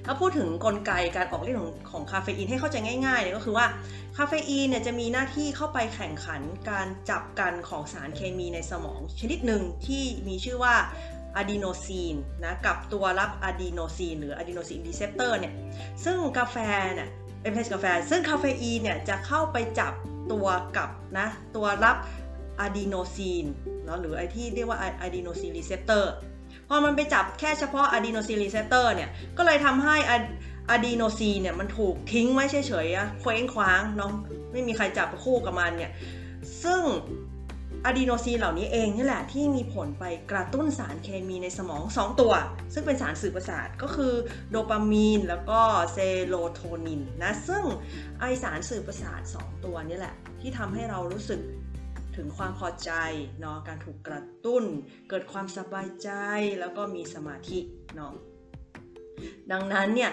[0.10, 3.66] ถ้าพูดถึงกลไกการออกฤทธิ์ของของคาเฟอีนให้เข้าใจง่ายๆเนี่ยก็คือว่า
[4.18, 10.76] คาเฟอีนเนี่ยจะมีหน้าที่เข้าไปแข่งขันการจับกันของสารเคมีในสมอง ชนิดหนึ่งที่มีชื่อว่า
[11.36, 15.54] อะดีโนซีนนะกับตัวรับอะดีโนซีนหรือ adenosine receptor เนี่ย
[16.04, 16.58] ซึ่งกาแฟ
[16.94, 17.10] เนี่ย
[17.42, 19.94] เป็นเพศกาแฟ ซึ่งคาเฟอีนเนี่ยจะเข้าไปจับ
[20.32, 20.90] ตัวกับ
[21.20, 21.98] นะตัวรับ
[22.60, 23.46] อะดีโนซีน
[23.86, 26.12] เนาะหรือไอที่เรียกว่า adenosine receptor
[26.70, 29.96] พอมันไปจับแค่เฉพาะ adenosine receptor เนี่ย ก็เลยทำให้
[30.70, 34.14] อะดีโนซีนเนี่ยมันถูกทิ้งไว้เฉยๆอะเคว้งคว้างเนาะ
[34.52, 35.92] ไม่มีใครจับคู่กับมันเนี่ย
[36.64, 36.82] ซึ่ง
[37.86, 42.34] อะดีโนซีนเหล่านี้เองนี่แหละที่มีผลไปกระตุ้นสารเคมีในสมอง 2 ตัว
[42.74, 44.14] ซึ่งเป็นสารสื่อประสาทก็คือ
[44.50, 45.60] โดปามีนแล้วก็
[45.94, 47.64] เซโรโทนินนะซึ่ง
[48.20, 51.40] ไอสารสื่อประสาท 2 ตัวนี้แหละที่ทำให้เรารู้สึก
[52.18, 52.92] ถึงความพอใจ
[53.40, 54.64] เนาะการถูกกระตุ้น
[55.10, 56.10] เกิดความสบายใจ
[56.60, 57.60] แล้วก็มีสมาธิ
[57.96, 58.14] เนาะ
[59.52, 60.12] ดังนั้นเนี่ย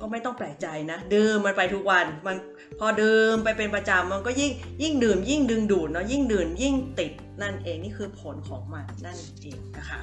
[0.00, 2.36] ก็ไม่ต้องแปลกใจนะดื่มมันไปทุกวันมัน
[2.78, 10.00] พอดื่มไปเป็นประจำมันก็ยิ่งยิ่งดื่ม ยิ่งดึงดูดเนาะยิ่งดื่มยิ่งติดนั่นเองนี่คือผลของมันนั่นเองนะคะ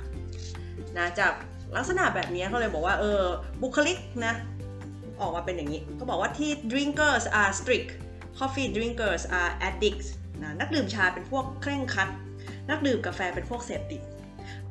[0.97, 1.33] นะจาก
[1.75, 3.21] ลักษณะแบบนี้เขาเลยบอกว่าเออ
[3.61, 4.33] บุคลิกนะ
[5.21, 7.89] ออกมาเป็นอย่างนี้เขาบอกว่าที่ drinkers are strict
[8.37, 10.07] coffee drinkers are addicts
[10.43, 12.09] นะนักดื่มชาเป็นพวกเคร่งคัด
[12.69, 14.01] นักดื่มกาแฟเป็นพวกเสพติด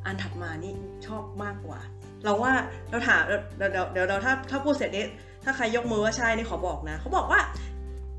[0.04, 0.72] อันถัดมานี่
[1.06, 1.80] ชอบมากกว่า
[2.24, 2.52] เราว่า
[2.90, 3.22] เราถาม
[3.58, 5.04] เดี๋ยวเดี๋ยวเราถ้าถ้าพูดเสร็จนี้
[5.44, 7.40] ถ้าใครยกมือว่าใช่นี่ขอบอกนะ เขาบอกว่า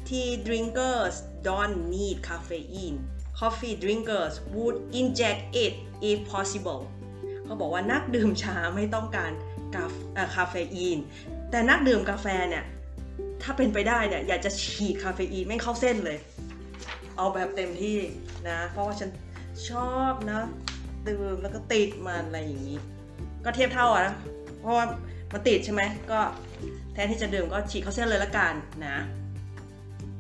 [0.07, 1.15] tea drinkers
[1.47, 2.97] don't need caffeine
[3.39, 5.73] coffee drinkers would inject it
[6.09, 6.81] if possible
[7.45, 9.31] เขาบอกว่านักดื่มชาไม่ต้องการ
[9.75, 9.85] กา
[10.35, 10.97] คาเฟอีน
[11.51, 12.63] แต่นักดื่มกาแฟเนี่ย
[13.43, 16.17] ถ้าเป็นไปได้เนี่ย อยากจะฉีดคาเฟอีนไม่เข้าเส้นเลย
[17.17, 17.97] เอาแบบเต็มที่
[18.49, 19.09] นะ เพราะว่าฉัน
[19.69, 20.41] ชอบนะ
[21.07, 22.77] ดื่มแล้วก็ติดมันอะไรอย่างนี้
[23.45, 24.15] ก็เทียบเท่าอะนะ
[24.59, 24.85] เพราะว่า
[25.33, 26.19] มันติดใช่ไหมก็
[26.93, 28.53] แทนที่จะดื่มก็ฉีดเข้าเส้นเลยละกัน
[28.85, 28.97] นะ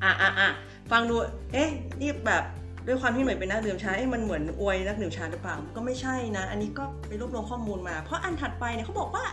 [0.03, 0.49] อะอะอะ
[0.91, 1.15] ฟังดู
[1.53, 1.69] เอ๊ะ
[2.01, 2.43] นี่แบบ
[2.87, 9.25] ด้วยความที่หน่วยเป็นนักดื่มชาเอ๊ะมันเหมือนอวยนักดื่มชาหรือเปล่าก็ไม่ใช่นะ อันนี้ก็ไปรวบรวมข้อมูลมา เพราะอันถัดไปเนี่ยเขาบอกว่า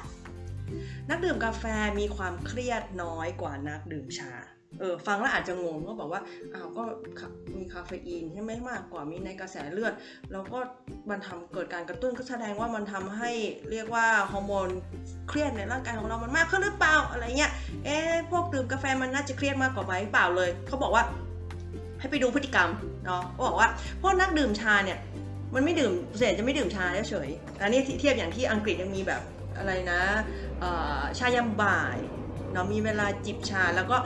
[1.11, 1.65] นักดื่มกาแฟ
[2.01, 4.33] มีความเครียดน้อยกว่านักดื่มชา
[4.79, 6.21] เออฟังแล้วอาจจะงงก็บอกว่า
[6.55, 6.83] อ้าวก็
[7.59, 9.93] มีคาเฟอีนใช่ไหมมากกว่ามีในกระแสเลือด
[10.33, 10.59] แล้วก็
[11.11, 13.31] มันทำเกิดการกระตุ้นก็แสดงว่ามันทำให้
[13.71, 14.69] เรียกว่าฮอร์โมน
[15.29, 17.51] เครียดในร่างกายของเรามันมากขึ้นหรือเปล่าอะไรเงี้ย
[17.85, 21.03] เอ๊ะพวกดื่มกาแฟมันน่าจะเครียดมากกว่าไหมเปล่าเลยเขาบอกว่า
[22.01, 22.71] ให้ไปดูพฤติกรรม
[23.05, 23.69] เนาะเขาบอกว่า
[24.03, 24.99] พวกนักดื่มชาเนี่ย
[25.55, 27.29] มันไม่ดื่มเสร็จจะไม่ดื่มชาเฉย
[27.63, 29.23] อันนี้เทียบอย่างที่อังกฤษยังมีแบบ
[29.59, 30.01] อะไรนะ
[31.19, 31.99] ชายามบ่าย
[32.53, 33.97] เนาะมีเวลาจิบชาแล้วก็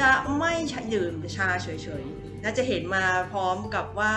[0.00, 0.52] จะไม่
[0.94, 1.68] ดื่มชาเฉ
[2.02, 4.14] ยๆน่าจะเห็นมาพร้อมกับว่า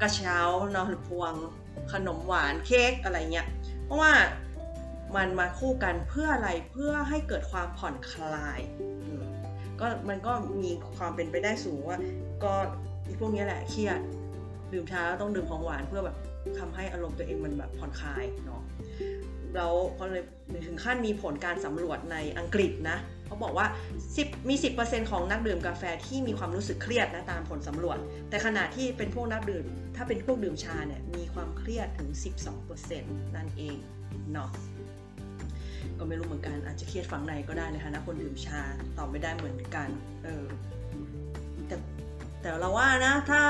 [0.00, 0.38] กระเช้า
[0.72, 1.32] เนาะหรือพวง
[1.92, 3.46] ขนมหวานเค้กอะไรเงี้ย
[3.84, 4.12] เพราะว่า
[5.16, 8.60] มันมาคู่กันเพื่ออะไรเพื่อให้เกิดความผ่อนคลาย
[9.80, 10.32] ก็มันก็
[10.62, 11.98] มีความเป็นไปได้สูงว่า
[12.44, 12.54] ก็
[13.20, 14.00] พวกนี้แหละเครียด
[14.72, 16.16] ดื่มชาต้องดื่มของหวานเพื่อแบบ
[16.58, 18.62] ทำให้อารมณ์ตัวเองมันแบบผ่อนคลายเนาะ
[19.56, 20.24] แล้วเขาเลย
[20.66, 23.66] ถึงขั้นมีผลการสำรวจในอังกฤษนะเขาบอกว่า
[24.06, 27.98] 10 มี 10%ของนักดื่มกาแฟที่มีความรู้สึกเครียดนะตามผลสำรวจ
[28.30, 29.64] แต่ขณะที่เป็นพวกนักดื่ม
[29.96, 32.08] ถ้าเป็นพวกดื่มชาเนี่ยมีความเครียดถึง
[32.72, 33.76] 12%นั่นเอง
[34.32, 34.50] เนาะ
[35.98, 38.60] ก็ไม่รู้เหมือนกันอาจจะเครียดฝั่งในก็ได้นะคะนะคนดื่มชา
[38.98, 39.88] ตอบไม่ได้เหมือนกัน
[40.24, 40.44] เออ
[41.66, 41.76] แต่
[42.40, 43.40] แต่เราว่านะถ้า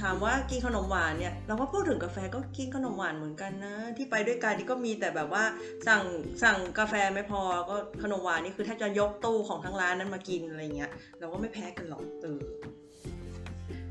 [0.00, 5.44] ถามว่ากินขนมหวานเนี่ยเราก็พูดถึงกาแฟก็กินขนมหวานเหมือนกันนะ ที่ไปด้วยกันนี่ก็มีแต่แบบว่า
[5.86, 6.02] สั่ง
[6.42, 12.40] สั่งกาแฟไม่พอก็ขนมหวานนี่คือแทบจะยกตู้ของทั้งร้านนั้นมากินอะไรเงี้ยเราก็ไม่แพ้กันหรอกเออ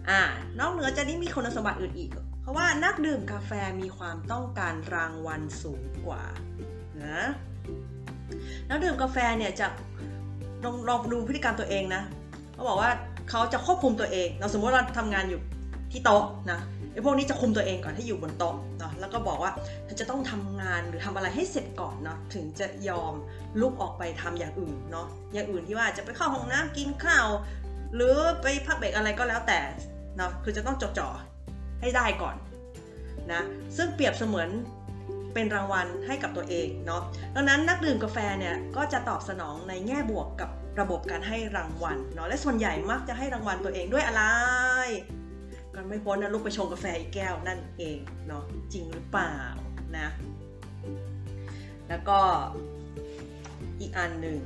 [0.10, 0.22] อ่า
[0.60, 6.24] นอกเหนือจากนี้มีคุณสมบัติอื่นอีก เพราะว่านักดื่มกาแฟมีความต้องการรางวัลสูงกว่า
[7.06, 7.22] นะ
[8.70, 9.68] นักดื่มกาแฟเนี่ยจะ
[10.64, 12.02] ลองลองดูพฤติกรรมตัวเองนะ
[12.54, 12.92] เขาบอกว่า
[13.30, 15.42] เขาจะควบคุมตัวเอง เราสมมติเราทำงานอยู่
[15.92, 16.60] ที่โต๊ะนะ
[16.92, 19.52] ไอ้พวกนี้จะคุมตัวเองก่อนให้อยู่บนโต๊ะเนาะแล้วก็บอกว่า
[19.86, 23.14] เธอจะต้องทำงานหรือทำอะไรให้เสร็จก่อนเนาะถึงจะยอม
[23.60, 27.28] ลุกออกไปทำอย่างอื่นเนาะอย่างอื่นที่ว่าจะไปเข้าห้องน้ำกินข้าว
[27.96, 29.60] หรือไปพักเบรกอะไรก็แล้วแต่
[30.18, 31.10] เนาะคือจะต้องจดจ่อ
[31.82, 32.36] ให้ได้ก่อน
[33.34, 33.42] นะ
[33.78, 34.50] ซึ่งเปรียบเสมือน
[35.34, 37.02] เป็นรางวัลให้กับตัวเองเนาะ
[37.36, 44.24] ดังนั้นนักดื่มกาแฟเนี่ยก็จะตอบสนองในแง่บวกกับระบบการให้รางวัลเนาะและส่วนใหญ่มักจะให้รางวัลตัวเองด้วยอะไร
[45.76, 49.36] ก็ไม่พ้นนะลูกไปชงกาแฟอีกแก้วนั่นเองเนาะจริงหรือเปล่า
[49.98, 50.08] นะ
[51.90, 52.20] แล้วก็
[53.80, 54.40] อีกอันหนึ่ง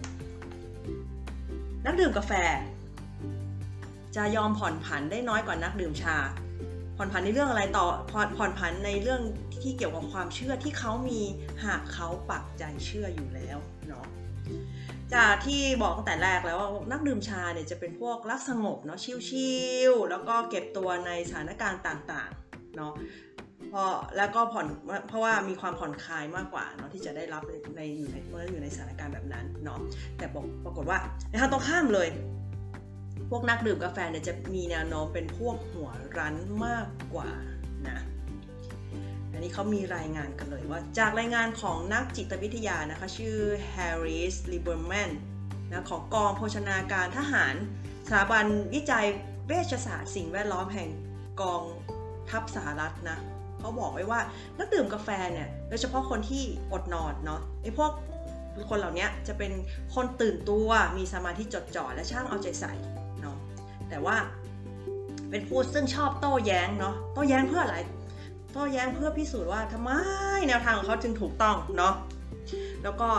[1.85, 2.31] นักดื่มกาแฟ
[4.15, 6.17] จะยอมผ่อนผันได้น้อยกว่านักดื่มชา
[6.97, 9.21] ผ่อนผันในเรื่องอะไรต่อผ่อนผ่อนผันในเรื่อง
[9.61, 11.21] ที่เกี่ยวกับความเชื่อที่เขามี
[11.63, 14.05] หากเขาปักใจเชื่ออยู่แล้วเนาะ
[15.15, 19.53] จากที่บอกตั้งแต่แรกแล้วว่านักดื่มชาเนี่ยจะเป็นพวกรักสงบเนาะชิ
[19.91, 22.93] ลๆแล้วก็เก็บตัวในสถานการณ์ต่างๆเนาะ
[23.71, 23.83] พอ
[24.17, 24.67] แล้วก็ผ่อน
[25.07, 27.43] เพราะว่ามีความผ่อนคลายมากกว่าเนาะที่จะได้รับ
[27.75, 29.79] ในอยู่ในเมื่ออยู่ในสถานการณ์แบบนั้นเนาะ
[30.17, 30.97] แต่บอกปรากฏว่า
[31.29, 32.07] ในทางตรงข้ามเลย
[33.29, 37.31] พวกนักดื่มกาแฟเนี่ยจะมีแนวโน้มเป็นพวกหัวรั้นมากกว่า
[37.87, 37.99] นะ
[39.39, 43.37] อันนี้เขามีรายงานกันเลยว่า จากรายงานของนักจิตวิทยานะคะ ชื่อ
[43.73, 45.11] Harris Lieberman
[45.71, 47.55] นะของกองโภชนาการทหาร
[48.07, 49.05] สถาบันวิจัย
[49.47, 50.89] เวชศาสตร์สิ่งแวดล้อมแห่ง
[51.41, 51.63] กอง
[52.29, 53.17] ทัพสหรัฐนะ
[53.59, 54.19] เขาบอกไว้ว่า
[54.59, 57.91] นักดื่มกาแฟเนี่ย โดยเฉพาะคนที่อดนอนเนาะไอ้พวก
[58.69, 59.51] คนเหล่านี้จะเป็น
[59.95, 62.73] คนตื่นตัวมีสมาธิจดจ่อและช่างเอาใจใส่
[63.21, 63.37] เนาะ
[63.89, 64.15] แต่ว่า
[65.29, 67.77] เป็นผู้ซึ่งชอบโต้แย้งเนาะโต้แย้งเพื่ออะไร
[68.51, 69.89] โต้แย้งเพื่อพิสูจน์ว่าทำไม
[70.47, 71.93] แนวทางของเขาจึงถูกต้องเนาะ
[72.83, 73.09] แล้วก็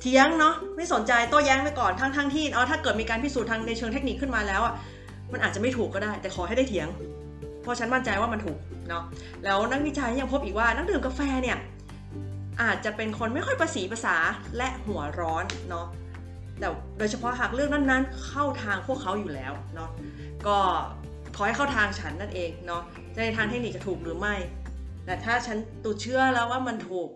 [0.00, 4.74] เถียงเนาะไม่สนใจโต้แย้งไปก่อนทั้งทั้งที่เอาถ้าเกิดมีการพิสูจน์ทางในเชิงเทคนิคขึ้นมาแล้วอะ
[5.32, 6.88] มันอาจจะไม่ถูกก็ได้ แต่ขอให้ได้เถียง
[7.62, 9.02] เพราะฉันมั่นใจว่ามันถูกเนาะ
[9.44, 11.58] แล้วนักวิจัยยังพบอีกว่านักดื่มกาแฟเนี่ย
[12.62, 14.16] อาจจะเป็นคนไม่ค่อยประสีภาษา
[14.56, 15.86] และหัวร้อนเนาะ
[16.58, 19.90] แต่โดยเฉพาะหากเรื่องนั้นๆ เข้าทางพวกเขาอยู่แล้วเนาะ
[20.46, 20.58] ก็
[21.36, 22.82] ขอให้เข้าทางฉันนั่นเองเนาะ
[23.16, 24.34] ในทางเทคนิคจะถูกหรือไม่
[25.04, 27.08] แต่ถ้าฉันตูเชื่อแล้วว่ามันถูก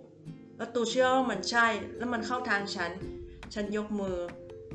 [0.56, 1.66] แล้วตูเชื่อว่ามันใช่
[1.98, 2.90] แล้วมันเข้าทางฉัน
[3.54, 4.16] ฉันยกมือ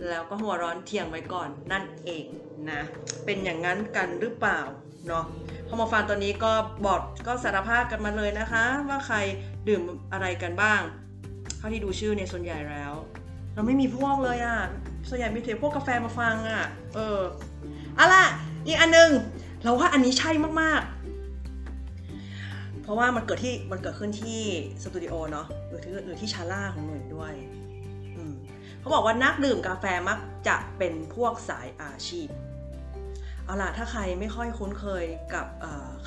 [0.10, 2.26] แล้วก็หัวร้อนเถียงไว้ก่อนนั่นเอง
[2.72, 2.82] นะ
[3.26, 4.60] เป็นอย่างนั้นกันหรือเปล่า
[5.08, 5.26] เนาะ
[5.68, 6.52] พอมาฟังตัวนี้ก็
[6.86, 9.18] บอกก็สารภาพกันมาเลยนะคะ ว่าใคร
[9.68, 9.82] ดื่ม
[10.14, 10.82] อะไรกันบ้าง
[11.58, 12.94] เท่าที่ดูชื่อเนี่ยส่วนใหญ่แล้ว
[13.54, 14.60] เราไม่มีพวกเลยอะ่ะ
[15.10, 16.64] ส่วนใหญ่มีแต่พวกกาแฟมาฟังอะ่ะ
[16.96, 17.20] เออ
[17.96, 18.26] เอาล่ะ
[18.68, 19.10] อีกอันหนึง
[19.64, 24.40] เราว่าอันนี้ใช่มากๆ เพราะว่ามันเกิดที่มันเกิดขึ้นที่
[24.84, 27.34] สตูดิโอเนาะหรือที่หรือที่ shala ของหน่วยด้วย
[28.80, 32.28] เขาบอกว่านักดื่มกาแฟมักจะเป็นพวกสายอาชีพ
[33.46, 35.48] เอาล่ะ ถ้าใครไม่ค่อยคุ้นเคยกับ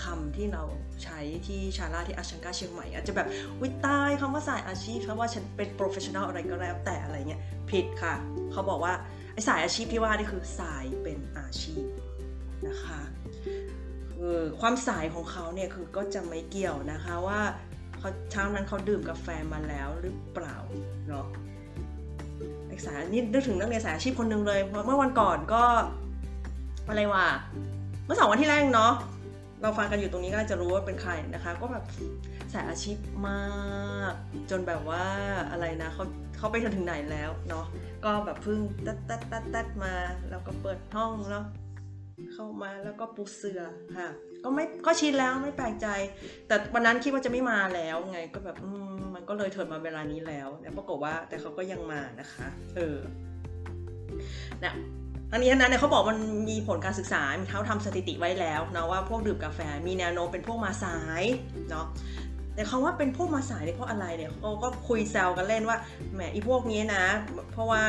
[0.05, 0.63] คำที่เรา
[1.05, 3.27] ใช้ที่ shala ที่ Ashtanga เชียงใหม่ อาจจะแบบ
[3.63, 8.15] อุ๊ยตายคำว่าสายอาชีพเพราะว่าฉันเป็น professional อะไรก็แล้วแต่อะไรเงี้ยผิดค่ะ
[8.53, 8.93] เขาบอกว่า
[9.33, 11.85] ไอ้สายอาชีพที่ว่านี่คือสายเป็นอาชีพ
[12.69, 13.01] นะคะ
[14.15, 17.41] คือความสายของเขาเนี่ยคือก็จะไม่เกี่ยวนะคะว่า
[17.99, 20.57] เขาเช้านั้นเขาดื่มกาแฟมาแล้วหรือเปล่า
[21.09, 21.27] เนาะ
[22.87, 25.65] สายนี่นึกถึงนักเรียนสายอาชีพคนหนึ่งเลยเพราะเมื่อวันก่อนก็
[26.89, 27.27] อะไรวะ
[28.05, 28.93] เมื่อสองวันที่แรกเนาะ
[29.63, 31.85] เราฟังกันอยู่ตรงนี้ก็จะรู้ว่าเป็นใครนะคะ ก็แบบ
[32.53, 32.99] สายอาชีพ
[33.29, 34.15] มาก
[34.51, 35.05] จนแบบว่า
[35.51, 36.05] อะไรนะเขา
[36.39, 37.65] เขาไปถึงไหนแล้วเนาะ
[38.05, 39.95] ก็แบบเพิ่งตัดตัดตัดตัดมา
[40.31, 41.45] แล้วก็เปิดห้องเนาะ
[42.33, 43.63] เข้ามาแล้วก็ปูเสือ
[43.97, 44.09] ค่ะ
[44.45, 45.87] ก็ไม่ก็ชินแล้วไม่แปลกใจ
[46.47, 48.57] แต่วันนั้นคิดว่าจะไม่มาแล้วไงก็แบบ
[48.93, 52.97] มมันก็เลยเถิดมาเวลานี้แล้วแต่ปรากฏว่าแต่เขาก็ยังมานะคะ เออ
[54.65, 54.75] นะ
[55.31, 61.23] ทั้งนี้ทั้งนั้นเนี่ยเขาบอกมันมีผลการศึกษา มีเขาทำสถิติไว้แล้วนะว่าพวกดื่มกาแฟมีแนวโน้มเป็นพวกมาสาย
[61.71, 61.87] เนาะ
[62.55, 65.79] แต่คำว่าเป็นพวกมาสายเนี่ยเพราะอะไรเนี่ยเขาก็คุยแซวกันเล่นว่า
[66.15, 67.05] แหมอีพวกนี้นะ
[67.53, 67.83] เพราะว่า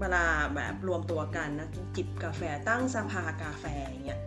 [0.00, 4.20] เวลาแบบรวมตัวกันนะจิบกาแฟตั้งสภากาแฟอย่างเงี้ย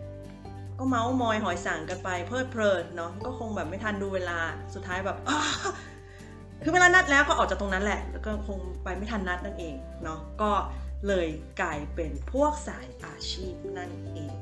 [0.78, 4.38] ก็เมาส์มอยหอยสั่งกันไปเพลิดเพลินเนาะก็คงแบบไม่ทันดูเวลา
[4.74, 5.16] สุดท้ายแบบ
[6.62, 10.52] คือเวลานัดแล้วก็ออกจากตรงนั้นแหละ แล้วก็คงไปไม่ทันนัดนั่นเองเนาะก็
[11.06, 11.28] เลย
[11.60, 14.34] กลายเป็นพวกสายอาชีพนั่นเอง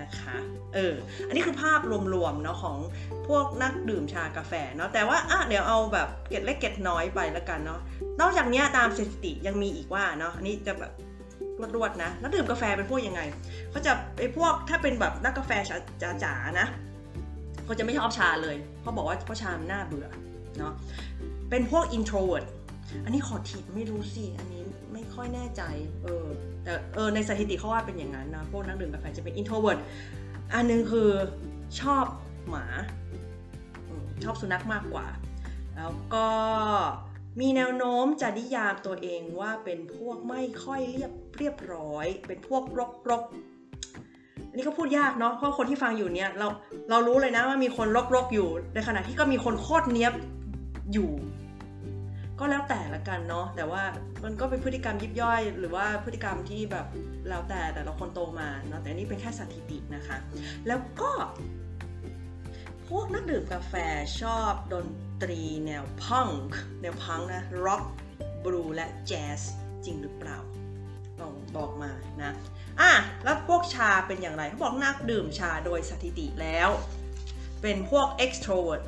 [0.00, 0.36] นะคะ
[0.74, 0.94] เออ
[1.28, 1.80] อันนี้คือภาพ
[2.14, 2.78] รวมๆเนาะของ
[3.28, 7.80] พวกนักดื่มชากาแฟเนาะ แต่ว่าอะเดี๋ยวเอาแบบเกล็ดเล็กเกล็ดน้อยไปแล้วกันเนาะ
[8.20, 10.92] นอกจากนี้ตามสถิติยังมีอีกว่าเนาะ อันนี้จะแบบ
[11.76, 13.20] รวดๆนะนักดื่มกาแฟเป็นพวกยังไง
[13.70, 15.50] เขาจะไอพวกถ้าเป็นแบบนักกาแฟ
[16.22, 16.66] จ๋าๆนะ
[17.64, 20.08] เขาจะไม่ชอบชาเลยเพราบอกว่าเพราะชามันน่าเบื่อ
[20.58, 20.72] เนาะ
[21.50, 22.46] เป็นพวก introvert
[23.04, 24.53] อันนี้ขอถีบไม่รู้สิ อันนี้
[25.16, 25.62] ค่อยแน่ใจ
[26.02, 26.26] เออ
[26.64, 29.78] แต่เออในสถิติเขาว่าเป็นอย่างนั้นนะ พวกนักดื่มกาแฟจะเป็น introvert
[30.54, 31.10] อันนึงคือ
[31.80, 32.04] ชอบ
[32.50, 32.66] หมา
[34.24, 35.06] ชอบสุนัขมากกว่า
[35.76, 36.28] แล้วก็
[37.40, 43.22] มีแนวโน้มจะนิยามตัวเองว่าเป็นพวกไม่ค่อยเรียบเรียบร้อย เป็นพวกรกรก
[44.48, 46.46] อันนี้ก็พูดยากเนาะเพราะคนที่ฟังอยู่เนี่ยเรา
[46.90, 50.14] เรารู้เลยนะว่ามีคนรกๆอยู่ ในขณะที่ก็มีคนโคตรเนี้ยบ
[50.92, 51.10] อยู่
[52.40, 53.82] ก็แล้วแต่ละกันเนาะแต่ว่า
[54.24, 56.86] มันก็เป็นพฤติกรรมยิบย่อย หรือว่าพฤติกรรมที่แบบ
[57.28, 60.16] แล้วแต่แต่ละคนโตมาเนาะแต่อันนี่เป็นแค่สถิตินะคะ
[60.66, 61.10] แล้วก็
[62.88, 63.74] พวกนักดื่มกาแฟ
[64.20, 64.86] ชอบดน
[65.22, 66.28] ตรีแนวพัง
[66.82, 67.82] แนวพังนะร็อก
[68.44, 69.40] บลูและแจ๊ส
[69.84, 70.38] จริงหรือเปล่า
[71.20, 71.90] ลองบอกมา
[72.22, 72.32] นะ
[72.80, 72.92] อะ
[73.24, 76.70] แล้วพวกชาเป็นอย่างไรเขาบอกนักดื่มชาโดยสถิติแล้ว
[77.62, 78.82] เป็นพวก extrovert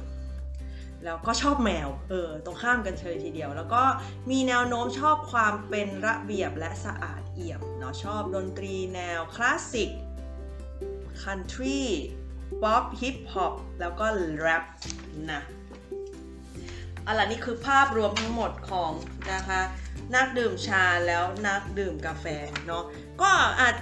[1.05, 3.83] แล้วก็ชอบแมว เออ ตรงข้ามกันเฉยทีเดียว แล้วก็
[4.31, 9.91] มีแนวโน้มชอบความเป็นระเบียบและสะอาดเอี่ยม เนาะ ชอบดนตรีแนวคลาสสิก
[11.23, 11.81] คันทรี
[12.63, 14.07] ป๊อป ฮิปฮอป แล้วก็
[14.41, 14.65] แร็ป
[15.33, 15.43] นะ
[17.07, 18.93] อะไรนี่คือภาพรวมทั้งหมดของ
[19.33, 19.61] นะคะ
[20.15, 22.27] นักดื่มชาแล้วนักดื่มกาแฟ
[22.67, 22.85] เนาะ
[23.23, 23.31] ก็
[23.61, 23.75] อาจ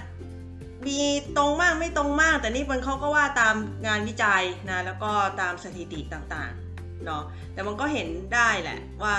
[0.87, 0.99] มี
[1.37, 3.55] ตรงมากไม่ตรงมาก แต่นี่มันเขาก็ว่าตาม
[3.87, 6.64] งานวิจัยนะ แล้วก็ตามสถิติต่างๆ
[7.05, 9.15] เนาะแต่มันก็เห็นได้แหละว่า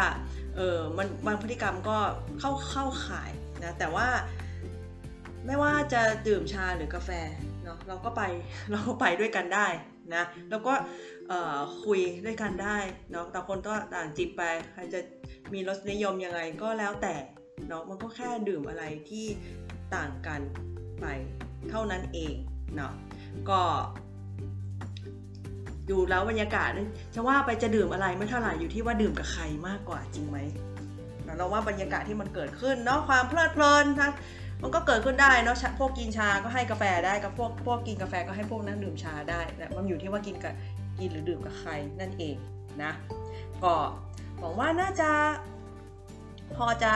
[0.56, 1.98] เออมันบางพฤติกรรมก็
[2.38, 3.30] เข้าเข้าข่าย
[3.64, 4.08] นะแต่ว่า
[5.46, 7.10] ไม่ว่าจะดื่มชาหรือกาแฟ
[7.64, 8.22] เนาะเราก็ไป
[8.70, 9.66] เราก็ไปด้วยกันได้
[10.14, 10.74] นะแล้วก็
[11.84, 12.78] คุยด้วยกันได้
[13.10, 15.00] เนาะแต่คนก็ต่างจิบไปใครจะ
[15.52, 17.14] มีรสนิยมยังไงก็แล้วแต่
[17.68, 19.26] เนาะมันก็แค่ดื่มอะไรที่
[19.94, 20.40] ต่างกัน
[21.00, 21.06] ไป
[21.70, 22.34] เท่านั้นเอง
[22.76, 22.92] เนาะ
[23.50, 23.60] ก็
[25.90, 26.68] ดูแล้วบรรยากาศ
[27.14, 30.38] จะว่าไปจะดื่มอะไรไม่เท่าไหร่อยู่ที่ว่าดื่มกับใครมากกว่าจริงไหม
[31.36, 34.12] เราว่าบรรยากาศที่มันเกิดขึ้นเนาะความเพลิดเพลินทั้ง
[34.62, 40.54] มันก็เกิดขึ้นได้เนาะพวกกินชาก็ให้กาแฟได้กับพวกพวกกินกาแฟก็ให้พวกนักดื่มชาได้แต่มันอยู่ที่ว่ากินกับ
[40.98, 41.70] กินหรือดื่มกับใคร
[42.00, 42.36] นั่นเอง
[42.82, 42.92] นะ
[43.62, 43.74] ก็
[44.38, 45.10] หวังว่าน่าจะ
[46.56, 46.92] พอจะ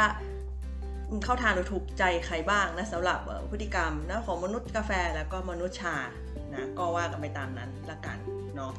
[1.24, 3.18] เข้าทางหรือถูกใจใครบ้างนะสำหรับ
[3.50, 5.96] พฤติกรรมนะของมนุษย์กาแฟแล้วก็มนุษย์ชา
[6.54, 8.18] นะก็ว่ากันไปตามนั้นละกัน
[8.56, 8.72] เนาะ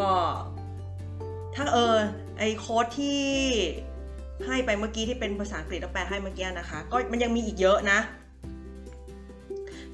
[0.00, 0.12] ก็
[1.54, 1.96] ถ้าเออ
[2.38, 3.22] ไอโค้ดที่
[4.46, 7.98] ให้ไปเมื่อกี้ที่เป็นภาษาอังกฤษแล้วแปลให้เมื่อกี้นะคะ ก็มันยังมีอีกเยอะนะ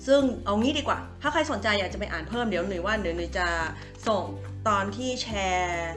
[0.06, 3.46] ซึ่งเอางี้ดีกว่า ถ้าใครสนใจอยากจะไปอ่านเพิ่มเดี๋ยวหนุ่ยว่าเดี๋ยวหนุ่ยจะ
[4.08, 4.22] ส่ง
[4.68, 5.92] ตอนที่แชร์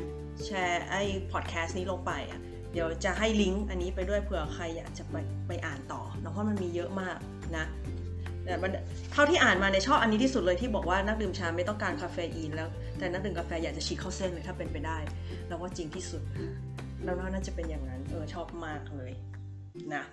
[0.46, 2.40] แชร์ไอ้พอดแคสต์นี้ลงไปอะ
[2.74, 5.16] เดี๋ยวจะให้ลิงก์อันนี้ไปด้วยเผื่อใครอยากจะไป
[5.48, 7.18] ไปอ่านต่อเนาะเพราะมันมีเยอะมาก
[7.58, 7.66] นะ
[8.46, 8.72] แต่มัน
[9.12, 14.98] เท่าที่อ่านมาในชอบอันนี้ที่สุดเลยที่บอกว่านักดื่มชาไม่ต้องการคาเฟอีนแล้ว แต่นักดื่มกาแฟอยากจะฉีกเข้าเส้นเลยถ้าเป็นไปได้
[15.48, 16.22] เราว่าจริงที่สุด
[17.04, 19.12] แล้วน่าจะเป็นอย่างนั้นเออชอบมากเลย
[19.94, 20.04] นะ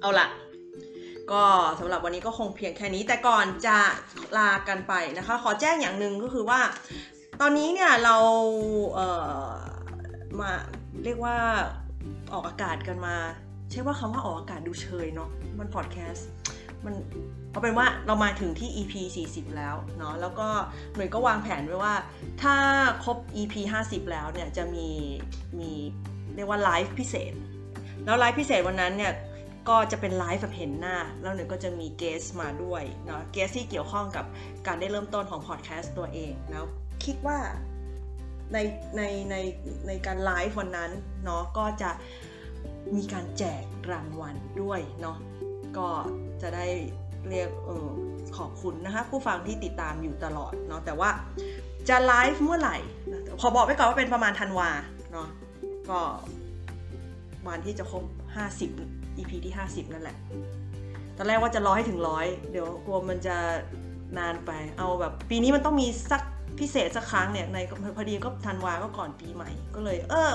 [0.00, 0.28] เอาละ
[1.32, 1.42] ก็
[1.80, 3.78] สำหรับวันนี้ก็คงเพียงแค่นี้ แต่ก่อนจะ
[4.38, 6.60] ลากันไปนะคะ ขอแจ้งอย่างหนึ่งก็คือว่า
[7.40, 8.16] ตอนนี้เนี่ยเรา
[8.94, 9.50] เออ
[10.40, 10.50] มา
[11.04, 11.36] เรียกว่า
[12.32, 13.16] ออกอากาศกันมา
[13.70, 16.28] ใช่ว่าคำว่าออกอากาศดูเชยเนาะมันพอดแคสต์
[16.84, 16.94] มัน
[17.50, 18.94] เอาเป็นว่าเรามาถึงที่ EP
[19.28, 20.48] 40 แล้วเนาะแล้วก็
[20.94, 21.94] หน่วยก็วางแผนไว้ว่า
[22.42, 22.54] ถ้า
[23.04, 24.88] ครบ EP 50 แล้วเนี่ยจะมี
[25.58, 25.70] มี
[26.34, 27.32] เรียกว่าไลฟ์พิเศษ
[28.04, 29.12] แล้วไลฟ์พิเศษวันนั้นเนี่ย
[29.68, 34.24] ก็จะเป็นไลฟ์แบบเห็นหน้า แล้วหน่วยก็จะมี guest มาด้วยเนาะ guest ที่เกี่ยวข้องกับ
[34.66, 36.64] การได้เริ่มต้นของพอดแคสต์ตัวเองแล้ว
[37.04, 37.38] คิดว่า
[38.52, 38.58] ใน
[38.96, 39.36] ในใน
[39.86, 40.90] ในการไลฟ์วันนั้น
[41.24, 41.90] เนาะก็จะ
[42.96, 43.62] มีการแจก
[43.92, 45.16] รางวัลด้วยเนาะ
[45.78, 45.88] ก็
[46.42, 46.66] จะได้
[47.28, 47.88] เรียกออ
[48.36, 51.10] ขอบคุณนะคะผู้ฟังที่ติดตามอยู่ตลอดเนาะแต่ว่า
[51.88, 52.76] จะไลฟ์เมื่อไหร่
[53.40, 54.70] ขอบอกไว้ก่อนว่าเป็นประมาณธันวา
[55.12, 55.28] เนาะ
[55.90, 56.00] ก็
[57.48, 58.04] วันที่จะครบ
[58.60, 60.16] 50 EP ที่ 50 นั่นแหละ
[61.16, 63.36] ตอนแรกว่าจะรอให้ถึงร้อยเดี๋ยวกลัวมันจะ
[64.18, 66.22] นานไปเอาแบบปีนี้มันต้องมีสัก
[66.58, 67.58] พิเศษสักครั้งเนี่ยใน
[67.96, 70.32] พอดีก็ธันวาก็ก่อนปีใหม่ ก็เลย เออ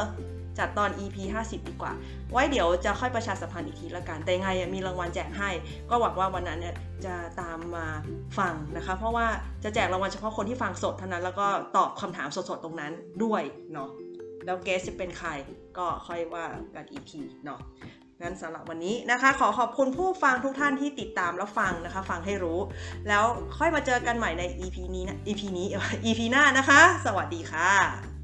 [0.59, 1.93] จัดตอน EP 50 ดีกว่า
[2.31, 5.49] ไว้เดี๋ยวจะค่อยประชาสัมพันธ์อีกทีละกัน แต่ไงมีรางวัลแจกให้
[5.89, 7.85] ก็หวังว่าวันนั้นเนี่ยจะตามมา
[8.39, 9.27] ฟังนะคะ เพราะว่า
[9.63, 12.91] จะแจกรางวัลเฉพาะคนที่ฟังสดเท่านั้น แล้วก็ตอบคำถามสดๆตรงนั้น
[13.23, 13.41] ด้วย
[13.73, 13.89] เนาะ
[14.45, 15.29] แล้วเกสจะเป็นใคร
[15.77, 17.59] ก็ค่อยว่ากันอีกทีเนาะ
[18.21, 22.59] งั้นสำหรับวันนี้นะคะ ขอขอบคุณผู้ฟังทุกท่านที่ติดตามแล้วฟังนะคะ ฟังให้รู้
[23.07, 23.23] แล้ว
[23.57, 25.67] ค่อยมาเจอกันใหม่ใน EP นี้นะ EP นี้
[26.05, 28.14] EP หน้านะคะ สวัสดีค่ะ